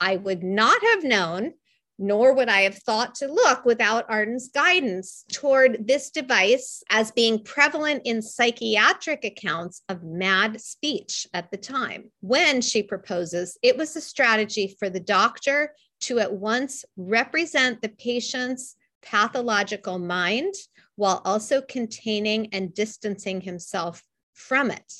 I 0.00 0.16
would 0.16 0.42
not 0.42 0.82
have 0.82 1.04
known, 1.04 1.54
nor 1.98 2.34
would 2.34 2.48
I 2.48 2.62
have 2.62 2.78
thought 2.78 3.14
to 3.16 3.28
look 3.28 3.64
without 3.64 4.06
Arden's 4.08 4.48
guidance 4.48 5.24
toward 5.32 5.86
this 5.86 6.10
device 6.10 6.82
as 6.90 7.12
being 7.12 7.44
prevalent 7.44 8.02
in 8.04 8.20
psychiatric 8.20 9.24
accounts 9.24 9.82
of 9.88 10.02
mad 10.02 10.60
speech 10.60 11.26
at 11.32 11.50
the 11.50 11.56
time. 11.56 12.10
When 12.20 12.60
she 12.60 12.82
proposes, 12.82 13.56
it 13.62 13.76
was 13.76 13.94
a 13.94 14.00
strategy 14.00 14.74
for 14.78 14.90
the 14.90 15.00
doctor 15.00 15.74
to 16.00 16.18
at 16.18 16.32
once 16.32 16.84
represent 16.96 17.80
the 17.80 17.88
patient's 17.88 18.74
pathological 19.02 19.98
mind 19.98 20.54
while 20.96 21.22
also 21.24 21.60
containing 21.60 22.48
and 22.52 22.74
distancing 22.74 23.40
himself 23.40 24.02
from 24.32 24.70
it. 24.70 24.92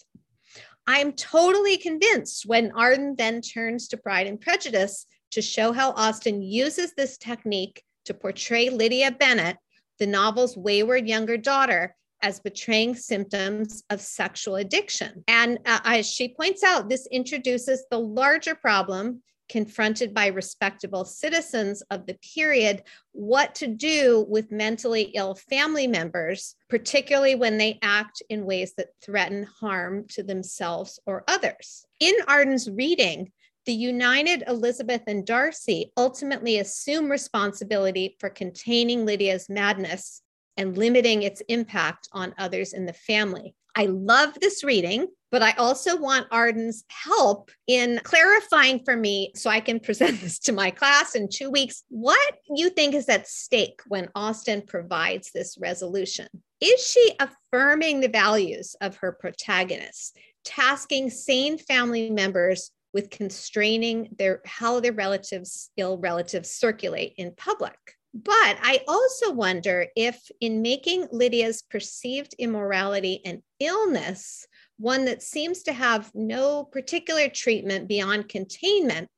I'm 0.86 1.12
totally 1.12 1.76
convinced 1.78 2.44
when 2.46 2.72
Arden 2.72 3.14
then 3.16 3.40
turns 3.40 3.88
to 3.88 3.96
Pride 3.96 4.26
and 4.26 4.40
Prejudice 4.40 5.06
to 5.30 5.40
show 5.40 5.72
how 5.72 5.92
Austen 5.92 6.42
uses 6.42 6.92
this 6.94 7.16
technique 7.16 7.82
to 8.04 8.14
portray 8.14 8.68
Lydia 8.68 9.10
Bennet, 9.10 9.56
the 9.98 10.06
novel's 10.06 10.56
wayward 10.56 11.08
younger 11.08 11.36
daughter, 11.36 11.96
as 12.22 12.40
betraying 12.40 12.94
symptoms 12.94 13.82
of 13.90 14.00
sexual 14.00 14.56
addiction. 14.56 15.24
And 15.28 15.58
uh, 15.66 15.80
as 15.84 16.10
she 16.10 16.34
points 16.34 16.62
out, 16.62 16.88
this 16.88 17.06
introduces 17.10 17.84
the 17.90 17.98
larger 17.98 18.54
problem 18.54 19.22
confronted 19.54 20.12
by 20.12 20.26
respectable 20.26 21.04
citizens 21.04 21.80
of 21.92 22.06
the 22.06 22.18
period 22.34 22.82
what 23.12 23.54
to 23.54 23.68
do 23.68 24.26
with 24.28 24.50
mentally 24.50 25.12
ill 25.14 25.36
family 25.36 25.86
members, 25.86 26.56
particularly 26.68 27.36
when 27.36 27.56
they 27.56 27.78
act 27.80 28.20
in 28.28 28.44
ways 28.44 28.74
that 28.76 28.88
threaten 29.00 29.44
harm 29.60 30.04
to 30.08 30.24
themselves 30.24 30.98
or 31.06 31.22
others. 31.28 31.86
In 32.00 32.16
Arden's 32.26 32.68
reading, 32.68 33.30
the 33.64 33.72
united 33.72 34.42
Elizabeth 34.48 35.02
and 35.06 35.24
Darcy 35.24 35.92
ultimately 35.96 36.58
assume 36.58 37.08
responsibility 37.08 38.16
for 38.18 38.30
containing 38.30 39.06
Lydia's 39.06 39.48
madness 39.48 40.20
and 40.56 40.76
limiting 40.76 41.22
its 41.22 41.42
impact 41.48 42.08
on 42.10 42.34
others 42.38 42.72
in 42.72 42.86
the 42.86 42.92
family. 42.92 43.54
I 43.76 43.86
love 43.86 44.38
this 44.40 44.62
reading, 44.62 45.08
but 45.32 45.42
I 45.42 45.52
also 45.52 45.96
want 45.96 46.28
Arden's 46.30 46.84
help 46.88 47.50
in 47.66 48.00
clarifying 48.04 48.84
for 48.84 48.96
me 48.96 49.32
so 49.34 49.50
I 49.50 49.60
can 49.60 49.80
present 49.80 50.20
this 50.20 50.38
to 50.40 50.52
my 50.52 50.70
class 50.70 51.14
in 51.14 51.28
two 51.28 51.50
weeks 51.50 51.82
what 51.88 52.34
you 52.48 52.70
think 52.70 52.94
is 52.94 53.08
at 53.08 53.26
stake 53.26 53.80
when 53.88 54.08
Austen 54.14 54.62
provides 54.62 55.32
this 55.32 55.58
resolution. 55.58 56.28
Is 56.60 56.86
she 56.86 57.16
affirming 57.18 58.00
the 58.00 58.08
values 58.08 58.76
of 58.80 58.96
her 58.96 59.12
protagonists, 59.12 60.12
tasking 60.44 61.10
sane 61.10 61.58
family 61.58 62.10
members 62.10 62.70
with 62.92 63.10
constraining 63.10 64.08
their 64.18 64.40
how 64.46 64.78
their 64.78 64.92
relatives, 64.92 65.70
ill 65.76 65.98
relatives 65.98 66.50
circulate 66.50 67.14
in 67.16 67.34
public? 67.36 67.76
But 68.14 68.58
I 68.62 68.84
also 68.86 69.32
wonder 69.32 69.88
if, 69.96 70.30
in 70.40 70.62
making 70.62 71.08
Lydia's 71.10 71.62
perceived 71.62 72.34
immorality 72.38 73.20
an 73.24 73.42
illness 73.58 74.46
one 74.76 75.04
that 75.06 75.22
seems 75.22 75.64
to 75.64 75.72
have 75.72 76.10
no 76.14 76.64
particular 76.64 77.28
treatment 77.28 77.88
beyond 77.88 78.28
containment, 78.28 79.08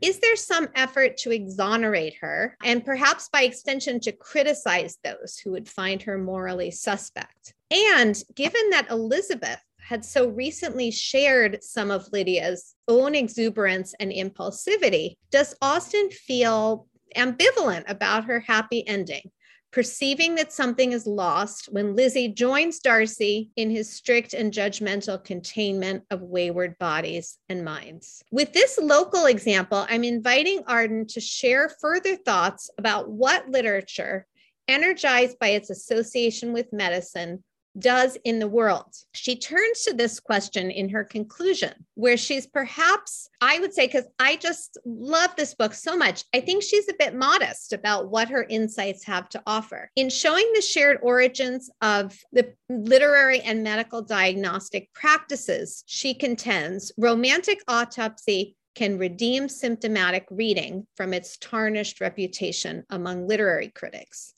is 0.00 0.20
there 0.20 0.36
some 0.36 0.68
effort 0.76 1.16
to 1.16 1.32
exonerate 1.32 2.14
her 2.20 2.56
and 2.62 2.84
perhaps 2.84 3.28
by 3.28 3.42
extension 3.42 3.98
to 4.00 4.12
criticize 4.12 4.98
those 5.02 5.40
who 5.42 5.50
would 5.50 5.68
find 5.68 6.02
her 6.02 6.16
morally 6.16 6.70
suspect? 6.70 7.54
And 7.70 8.20
given 8.36 8.70
that 8.70 8.90
Elizabeth 8.90 9.60
had 9.80 10.04
so 10.04 10.28
recently 10.28 10.90
shared 10.90 11.62
some 11.62 11.90
of 11.90 12.12
Lydia's 12.12 12.74
own 12.86 13.14
exuberance 13.14 13.94
and 13.98 14.12
impulsivity, 14.12 15.16
does 15.30 15.56
Austen 15.60 16.10
feel 16.10 16.86
ambivalent 17.16 17.88
about 17.88 18.24
her 18.24 18.40
happy 18.40 18.86
ending, 18.86 19.30
perceiving 19.70 20.34
that 20.36 20.52
something 20.52 20.92
is 20.92 21.06
lost 21.06 21.66
when 21.66 21.94
Lizzie 21.94 22.28
joins 22.28 22.78
Darcy 22.78 23.50
in 23.56 23.70
his 23.70 23.92
strict 23.92 24.32
and 24.32 24.52
judgmental 24.52 25.22
containment 25.22 26.04
of 26.10 26.22
wayward 26.22 26.78
bodies 26.78 27.38
and 27.48 27.64
minds. 27.64 28.22
With 28.32 28.52
this 28.52 28.78
local 28.78 29.26
example, 29.26 29.86
I'm 29.88 30.04
inviting 30.04 30.62
Arden 30.66 31.06
to 31.08 31.20
share 31.20 31.70
further 31.80 32.16
thoughts 32.16 32.70
about 32.78 33.10
what 33.10 33.48
literature, 33.50 34.26
energized 34.66 35.38
by 35.38 35.48
its 35.48 35.70
association 35.70 36.52
with 36.52 36.72
medicine, 36.72 37.42
does 37.78 38.16
in 38.24 38.38
the 38.38 38.48
world. 38.48 38.94
She 39.14 39.36
turns 39.36 39.82
to 39.82 39.94
this 39.94 40.20
question 40.20 40.70
in 40.70 40.88
her 40.90 41.04
conclusion, 41.04 41.72
where 41.94 42.16
she's 42.16 42.46
perhaps, 42.46 43.28
I 43.40 43.60
would 43.60 43.74
say, 43.74 43.86
because 43.86 44.06
I 44.18 44.36
just 44.36 44.78
love 44.84 45.30
this 45.36 45.54
book 45.54 45.74
so 45.74 45.96
much, 45.96 46.24
I 46.34 46.40
think 46.40 46.62
she's 46.62 46.88
a 46.88 46.94
bit 46.98 47.14
modest 47.14 47.72
about 47.72 48.10
what 48.10 48.28
her 48.28 48.44
insights 48.48 49.04
have 49.04 49.28
to 49.30 49.42
offer. 49.46 49.90
In 49.96 50.10
showing 50.10 50.50
the 50.54 50.62
shared 50.62 50.98
origins 51.02 51.70
of 51.80 52.18
the 52.32 52.54
literary 52.68 53.40
and 53.40 53.62
medical 53.62 54.02
diagnostic 54.02 54.92
practices, 54.92 55.84
she 55.86 56.14
contends 56.14 56.92
romantic 56.96 57.60
autopsy 57.68 58.56
can 58.74 58.96
redeem 58.96 59.48
symptomatic 59.48 60.24
reading 60.30 60.86
from 60.96 61.12
its 61.12 61.36
tarnished 61.38 62.00
reputation 62.00 62.84
among 62.90 63.26
literary 63.26 63.68
critics. 63.74 64.34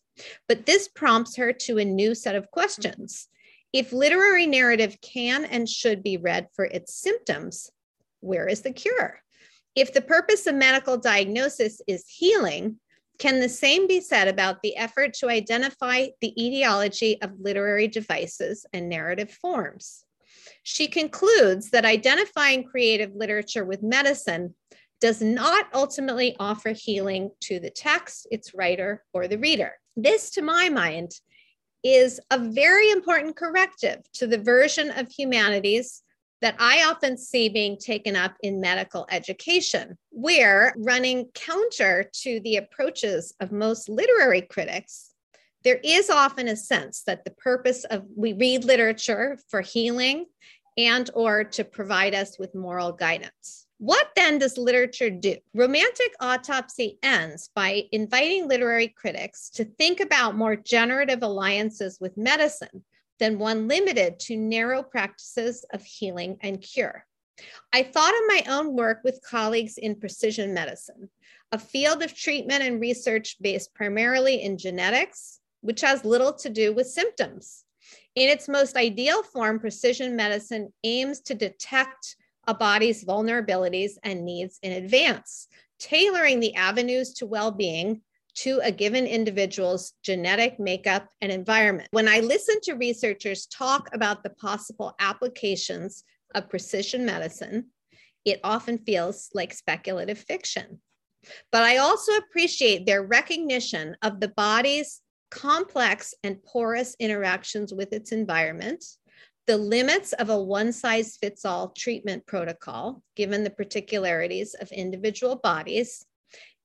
But 0.48 0.66
this 0.66 0.88
prompts 0.88 1.36
her 1.36 1.52
to 1.52 1.78
a 1.78 1.84
new 1.84 2.14
set 2.14 2.34
of 2.34 2.50
questions. 2.50 3.28
If 3.72 3.92
literary 3.92 4.46
narrative 4.46 4.98
can 5.00 5.44
and 5.44 5.68
should 5.68 6.02
be 6.02 6.16
read 6.16 6.48
for 6.54 6.64
its 6.64 6.94
symptoms, 6.94 7.70
where 8.20 8.48
is 8.48 8.62
the 8.62 8.72
cure? 8.72 9.20
If 9.76 9.92
the 9.92 10.00
purpose 10.00 10.46
of 10.46 10.56
medical 10.56 10.96
diagnosis 10.96 11.80
is 11.86 12.04
healing, 12.08 12.80
can 13.18 13.38
the 13.38 13.48
same 13.48 13.86
be 13.86 14.00
said 14.00 14.28
about 14.28 14.62
the 14.62 14.76
effort 14.76 15.14
to 15.14 15.28
identify 15.28 16.06
the 16.20 16.34
etiology 16.42 17.20
of 17.22 17.38
literary 17.38 17.86
devices 17.86 18.66
and 18.72 18.88
narrative 18.88 19.30
forms? 19.30 20.04
She 20.62 20.88
concludes 20.88 21.70
that 21.70 21.84
identifying 21.84 22.64
creative 22.64 23.14
literature 23.14 23.64
with 23.64 23.82
medicine 23.82 24.54
does 25.00 25.22
not 25.22 25.66
ultimately 25.72 26.36
offer 26.38 26.70
healing 26.70 27.30
to 27.42 27.60
the 27.60 27.70
text, 27.70 28.26
its 28.30 28.52
writer, 28.54 29.04
or 29.12 29.28
the 29.28 29.38
reader. 29.38 29.74
This, 29.96 30.30
to 30.30 30.42
my 30.42 30.68
mind, 30.68 31.12
is 31.82 32.20
a 32.30 32.38
very 32.38 32.90
important 32.90 33.36
corrective 33.36 34.00
to 34.14 34.26
the 34.26 34.38
version 34.38 34.90
of 34.90 35.10
humanities 35.10 36.02
that 36.40 36.56
I 36.58 36.84
often 36.84 37.18
see 37.18 37.48
being 37.48 37.76
taken 37.76 38.16
up 38.16 38.34
in 38.42 38.60
medical 38.60 39.06
education, 39.10 39.98
where 40.10 40.74
running 40.76 41.26
counter 41.34 42.10
to 42.22 42.40
the 42.40 42.56
approaches 42.56 43.34
of 43.40 43.52
most 43.52 43.88
literary 43.88 44.42
critics, 44.42 45.10
there 45.64 45.80
is 45.84 46.08
often 46.08 46.48
a 46.48 46.56
sense 46.56 47.02
that 47.02 47.24
the 47.24 47.32
purpose 47.32 47.84
of 47.84 48.04
we 48.16 48.32
read 48.32 48.64
literature 48.64 49.38
for 49.48 49.60
healing 49.60 50.26
and 50.78 51.10
or 51.14 51.44
to 51.44 51.64
provide 51.64 52.14
us 52.14 52.38
with 52.38 52.54
moral 52.54 52.92
guidance. 52.92 53.66
What 53.80 54.10
then 54.14 54.36
does 54.36 54.58
literature 54.58 55.08
do? 55.08 55.36
Romantic 55.54 56.12
autopsy 56.20 56.98
ends 57.02 57.48
by 57.54 57.84
inviting 57.92 58.46
literary 58.46 58.88
critics 58.88 59.48
to 59.54 59.64
think 59.64 60.00
about 60.00 60.36
more 60.36 60.54
generative 60.54 61.22
alliances 61.22 61.96
with 61.98 62.14
medicine 62.18 62.84
than 63.18 63.38
one 63.38 63.68
limited 63.68 64.20
to 64.20 64.36
narrow 64.36 64.82
practices 64.82 65.64
of 65.72 65.82
healing 65.82 66.36
and 66.42 66.60
cure. 66.60 67.06
I 67.72 67.84
thought 67.84 68.12
of 68.12 68.26
my 68.26 68.44
own 68.50 68.76
work 68.76 68.98
with 69.02 69.24
colleagues 69.26 69.78
in 69.78 69.98
precision 69.98 70.52
medicine, 70.52 71.08
a 71.50 71.58
field 71.58 72.02
of 72.02 72.14
treatment 72.14 72.62
and 72.62 72.82
research 72.82 73.38
based 73.40 73.72
primarily 73.72 74.42
in 74.42 74.58
genetics, 74.58 75.40
which 75.62 75.80
has 75.80 76.04
little 76.04 76.34
to 76.34 76.50
do 76.50 76.74
with 76.74 76.86
symptoms. 76.86 77.64
In 78.14 78.28
its 78.28 78.46
most 78.46 78.76
ideal 78.76 79.22
form, 79.22 79.58
precision 79.58 80.16
medicine 80.16 80.70
aims 80.84 81.20
to 81.20 81.34
detect 81.34 82.16
a 82.50 82.54
body's 82.54 83.04
vulnerabilities 83.04 83.92
and 84.02 84.24
needs 84.24 84.58
in 84.64 84.72
advance, 84.72 85.46
tailoring 85.78 86.40
the 86.40 86.56
avenues 86.56 87.14
to 87.14 87.24
well 87.24 87.52
being 87.52 88.02
to 88.34 88.60
a 88.64 88.72
given 88.72 89.06
individual's 89.06 89.92
genetic 90.02 90.58
makeup 90.58 91.08
and 91.20 91.30
environment. 91.30 91.88
When 91.92 92.08
I 92.08 92.18
listen 92.20 92.56
to 92.62 92.74
researchers 92.74 93.46
talk 93.46 93.88
about 93.92 94.24
the 94.24 94.30
possible 94.30 94.96
applications 94.98 96.02
of 96.34 96.48
precision 96.48 97.06
medicine, 97.06 97.66
it 98.24 98.40
often 98.42 98.78
feels 98.78 99.30
like 99.32 99.54
speculative 99.54 100.18
fiction. 100.18 100.80
But 101.52 101.62
I 101.62 101.76
also 101.76 102.16
appreciate 102.16 102.84
their 102.84 103.04
recognition 103.04 103.96
of 104.02 104.18
the 104.18 104.28
body's 104.28 105.02
complex 105.30 106.14
and 106.24 106.42
porous 106.42 106.96
interactions 106.98 107.72
with 107.72 107.92
its 107.92 108.10
environment 108.10 108.84
the 109.50 109.58
limits 109.58 110.12
of 110.12 110.30
a 110.30 110.40
one 110.40 110.72
size 110.72 111.16
fits 111.16 111.44
all 111.44 111.70
treatment 111.70 112.24
protocol, 112.24 113.02
given 113.16 113.42
the 113.42 113.50
particularities 113.50 114.54
of 114.54 114.70
individual 114.70 115.34
bodies, 115.34 116.06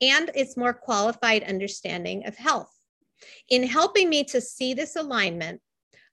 and 0.02 0.30
its 0.36 0.56
more 0.56 0.72
qualified 0.72 1.44
understanding 1.46 2.28
of 2.28 2.36
health. 2.36 2.72
In 3.50 3.64
helping 3.64 4.08
me 4.08 4.24
to 4.26 4.40
see 4.40 4.76
this 4.76 4.96
alignment, 4.96 5.62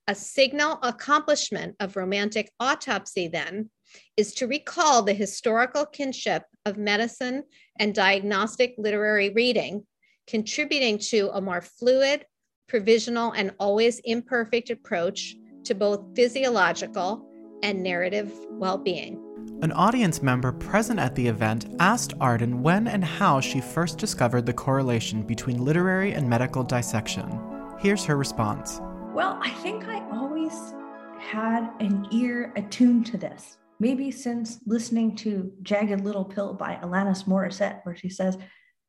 a 0.09 0.15
signal 0.15 0.79
accomplishment 0.83 1.77
of 1.79 1.95
romantic 1.95 2.51
autopsy, 2.59 3.29
then, 3.29 3.69
is 4.17 4.33
to 4.37 4.47
recall 4.47 5.03
the 5.03 5.13
historical 5.13 5.85
kinship 5.85 6.45
of 6.65 6.79
medicine 6.79 7.43
and 7.79 7.95
diagnostic 7.95 8.73
literary 8.79 9.29
reading, 9.29 9.87
contributing 10.27 10.97
to 10.97 11.29
a 11.35 11.41
more 11.43 11.61
fluid, 11.61 12.25
provisional, 12.67 13.33
and 13.33 13.53
always 13.59 13.99
imperfect 14.05 14.71
approach 14.71 15.37
to 15.65 15.75
both 15.75 16.05
physiological 16.15 17.27
and 17.63 17.83
narrative 17.83 18.33
well 18.51 18.79
being. 18.79 19.23
An 19.63 19.73
audience 19.73 20.23
member 20.23 20.51
present 20.51 20.99
at 20.99 21.15
the 21.15 21.27
event 21.27 21.77
asked 21.79 22.15
Arden 22.21 22.63
when 22.63 22.89
and 22.89 23.05
how 23.05 23.41
she 23.41 23.61
first 23.61 23.97
discovered 23.97 24.45
the 24.45 24.53
correlation 24.53 25.23
between 25.23 25.65
literary 25.65 26.13
and 26.13 26.29
medical 26.29 26.65
dissection. 26.65 27.41
Here's 27.79 28.05
her 28.05 28.17
response 28.17 28.81
Well, 29.15 29.39
I 29.41 29.51
think 29.63 29.85
I 29.85 30.01
always 30.11 30.75
had 31.19 31.71
an 31.81 32.07
ear 32.11 32.53
attuned 32.57 33.07
to 33.07 33.19
this. 33.19 33.59
Maybe 33.79 34.11
since 34.11 34.59
listening 34.67 35.17
to 35.17 35.53
Jagged 35.63 36.03
Little 36.03 36.25
Pill 36.25 36.55
by 36.55 36.79
Alanis 36.83 37.25
Morissette, 37.25 37.81
where 37.85 37.97
she 37.97 38.09
says, 38.09 38.39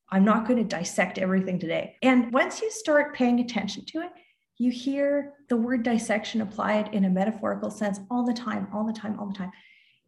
I'm 0.09 0.25
not 0.25 0.47
going 0.47 0.57
to 0.57 0.75
dissect 0.75 1.17
everything 1.17 1.57
today. 1.57 1.97
And 2.01 2.31
once 2.31 2.61
you 2.61 2.69
start 2.69 3.15
paying 3.15 3.39
attention 3.39 3.85
to 3.87 4.01
it, 4.01 4.09
you 4.57 4.71
hear 4.71 5.33
the 5.49 5.57
word 5.57 5.83
dissection 5.83 6.41
applied 6.41 6.93
in 6.93 7.05
a 7.05 7.09
metaphorical 7.09 7.71
sense 7.71 7.99
all 8.09 8.25
the 8.25 8.33
time, 8.33 8.67
all 8.73 8.85
the 8.85 8.93
time, 8.93 9.19
all 9.19 9.27
the 9.27 9.33
time. 9.33 9.51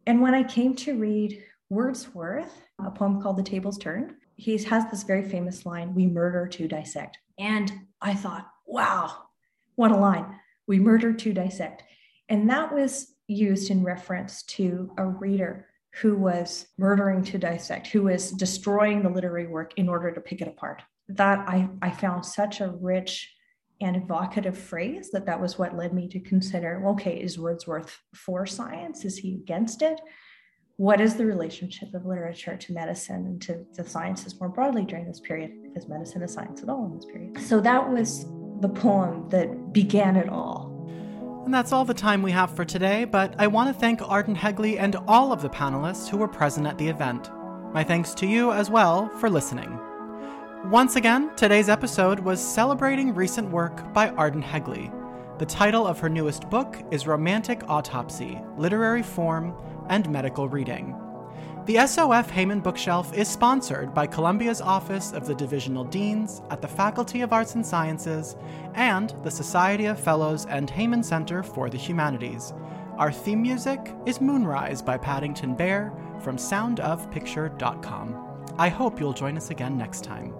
And 0.06 0.20
when 0.20 0.34
I 0.34 0.44
came 0.44 0.74
to 0.76 0.98
read 0.98 1.42
Wordsworth, 1.68 2.62
a 2.78 2.90
poem 2.90 3.20
called 3.20 3.36
The 3.36 3.42
Tables 3.42 3.76
Turned, 3.76 4.14
he 4.36 4.56
has 4.56 4.90
this 4.90 5.02
very 5.02 5.28
famous 5.28 5.66
line, 5.66 5.94
We 5.94 6.06
murder 6.06 6.46
to 6.46 6.68
dissect. 6.68 7.18
And 7.38 7.72
I 8.00 8.14
thought, 8.14 8.46
wow, 8.66 9.24
what 9.74 9.90
a 9.90 9.96
line. 9.96 10.26
We 10.66 10.78
murder 10.78 11.12
to 11.12 11.32
dissect. 11.32 11.82
And 12.28 12.48
that 12.50 12.72
was 12.72 13.14
used 13.26 13.70
in 13.70 13.82
reference 13.82 14.42
to 14.44 14.92
a 14.96 15.06
reader 15.06 15.66
who 16.00 16.16
was 16.16 16.66
murdering 16.78 17.24
to 17.24 17.38
dissect, 17.38 17.88
who 17.88 18.02
was 18.02 18.30
destroying 18.32 19.02
the 19.02 19.08
literary 19.08 19.46
work 19.46 19.72
in 19.76 19.88
order 19.88 20.12
to 20.12 20.20
pick 20.20 20.40
it 20.40 20.48
apart. 20.48 20.82
That 21.08 21.38
I, 21.48 21.68
I 21.82 21.90
found 21.90 22.24
such 22.24 22.60
a 22.60 22.70
rich 22.70 23.32
and 23.80 23.96
evocative 23.96 24.56
phrase 24.56 25.10
that 25.10 25.26
that 25.26 25.40
was 25.40 25.58
what 25.58 25.76
led 25.76 25.92
me 25.92 26.08
to 26.08 26.20
consider 26.20 26.82
okay 26.86 27.16
is 27.20 27.38
wordsworth 27.38 27.98
for 28.14 28.46
science? 28.46 29.04
Is 29.04 29.18
he 29.18 29.34
against 29.34 29.82
it? 29.82 30.00
What 30.78 31.00
is 31.00 31.14
the 31.14 31.24
relationship 31.24 31.94
of 31.94 32.04
literature 32.04 32.56
to 32.56 32.72
medicine 32.72 33.26
and 33.26 33.42
to 33.42 33.64
the 33.74 33.84
sciences 33.88 34.38
more 34.38 34.50
broadly 34.50 34.84
during 34.84 35.06
this 35.06 35.20
period? 35.20 35.52
Because 35.62 35.88
medicine 35.88 36.22
is 36.22 36.32
science 36.32 36.62
at 36.62 36.68
all 36.68 36.84
in 36.86 36.96
this 36.96 37.06
period. 37.06 37.38
So 37.40 37.60
that 37.60 37.90
was 37.90 38.26
the 38.60 38.68
poem 38.68 39.28
that 39.30 39.72
began 39.72 40.16
it 40.16 40.28
all. 40.28 40.72
And 41.44 41.54
that's 41.54 41.72
all 41.72 41.84
the 41.84 41.94
time 41.94 42.22
we 42.22 42.32
have 42.32 42.54
for 42.54 42.64
today, 42.64 43.04
but 43.04 43.34
I 43.38 43.46
want 43.46 43.72
to 43.72 43.80
thank 43.80 44.02
Arden 44.02 44.34
Hegley 44.34 44.78
and 44.78 44.96
all 45.06 45.32
of 45.32 45.42
the 45.42 45.48
panelists 45.48 46.08
who 46.08 46.16
were 46.16 46.28
present 46.28 46.66
at 46.66 46.76
the 46.76 46.88
event. 46.88 47.30
My 47.72 47.84
thanks 47.84 48.14
to 48.14 48.26
you 48.26 48.52
as 48.52 48.68
well 48.68 49.08
for 49.20 49.30
listening. 49.30 49.78
Once 50.70 50.96
again, 50.96 51.30
today's 51.36 51.68
episode 51.68 52.18
was 52.18 52.40
celebrating 52.40 53.14
recent 53.14 53.48
work 53.48 53.92
by 53.92 54.08
Arden 54.10 54.42
Hegley. 54.42 54.90
The 55.38 55.46
title 55.46 55.86
of 55.86 56.00
her 56.00 56.08
newest 56.08 56.50
book 56.50 56.82
is 56.90 57.06
Romantic 57.06 57.62
Autopsy 57.68 58.40
Literary 58.58 59.04
Form 59.04 59.54
and 59.90 60.10
Medical 60.10 60.48
Reading. 60.48 60.96
The 61.66 61.86
SOF 61.86 62.32
Heyman 62.32 62.64
Bookshelf 62.64 63.16
is 63.16 63.28
sponsored 63.28 63.94
by 63.94 64.08
Columbia's 64.08 64.60
Office 64.60 65.12
of 65.12 65.24
the 65.24 65.36
Divisional 65.36 65.84
Deans 65.84 66.42
at 66.50 66.60
the 66.60 66.66
Faculty 66.66 67.20
of 67.20 67.32
Arts 67.32 67.54
and 67.54 67.64
Sciences 67.64 68.34
and 68.74 69.14
the 69.22 69.30
Society 69.30 69.86
of 69.86 70.00
Fellows 70.00 70.46
and 70.46 70.68
Heyman 70.68 71.04
Center 71.04 71.44
for 71.44 71.70
the 71.70 71.78
Humanities. 71.78 72.52
Our 72.98 73.12
theme 73.12 73.40
music 73.40 73.94
is 74.04 74.20
Moonrise 74.20 74.82
by 74.82 74.98
Paddington 74.98 75.54
Bear 75.54 75.92
from 76.20 76.36
soundofpicture.com. 76.36 78.54
I 78.58 78.68
hope 78.68 78.98
you'll 78.98 79.12
join 79.12 79.36
us 79.36 79.50
again 79.50 79.78
next 79.78 80.02
time. 80.02 80.34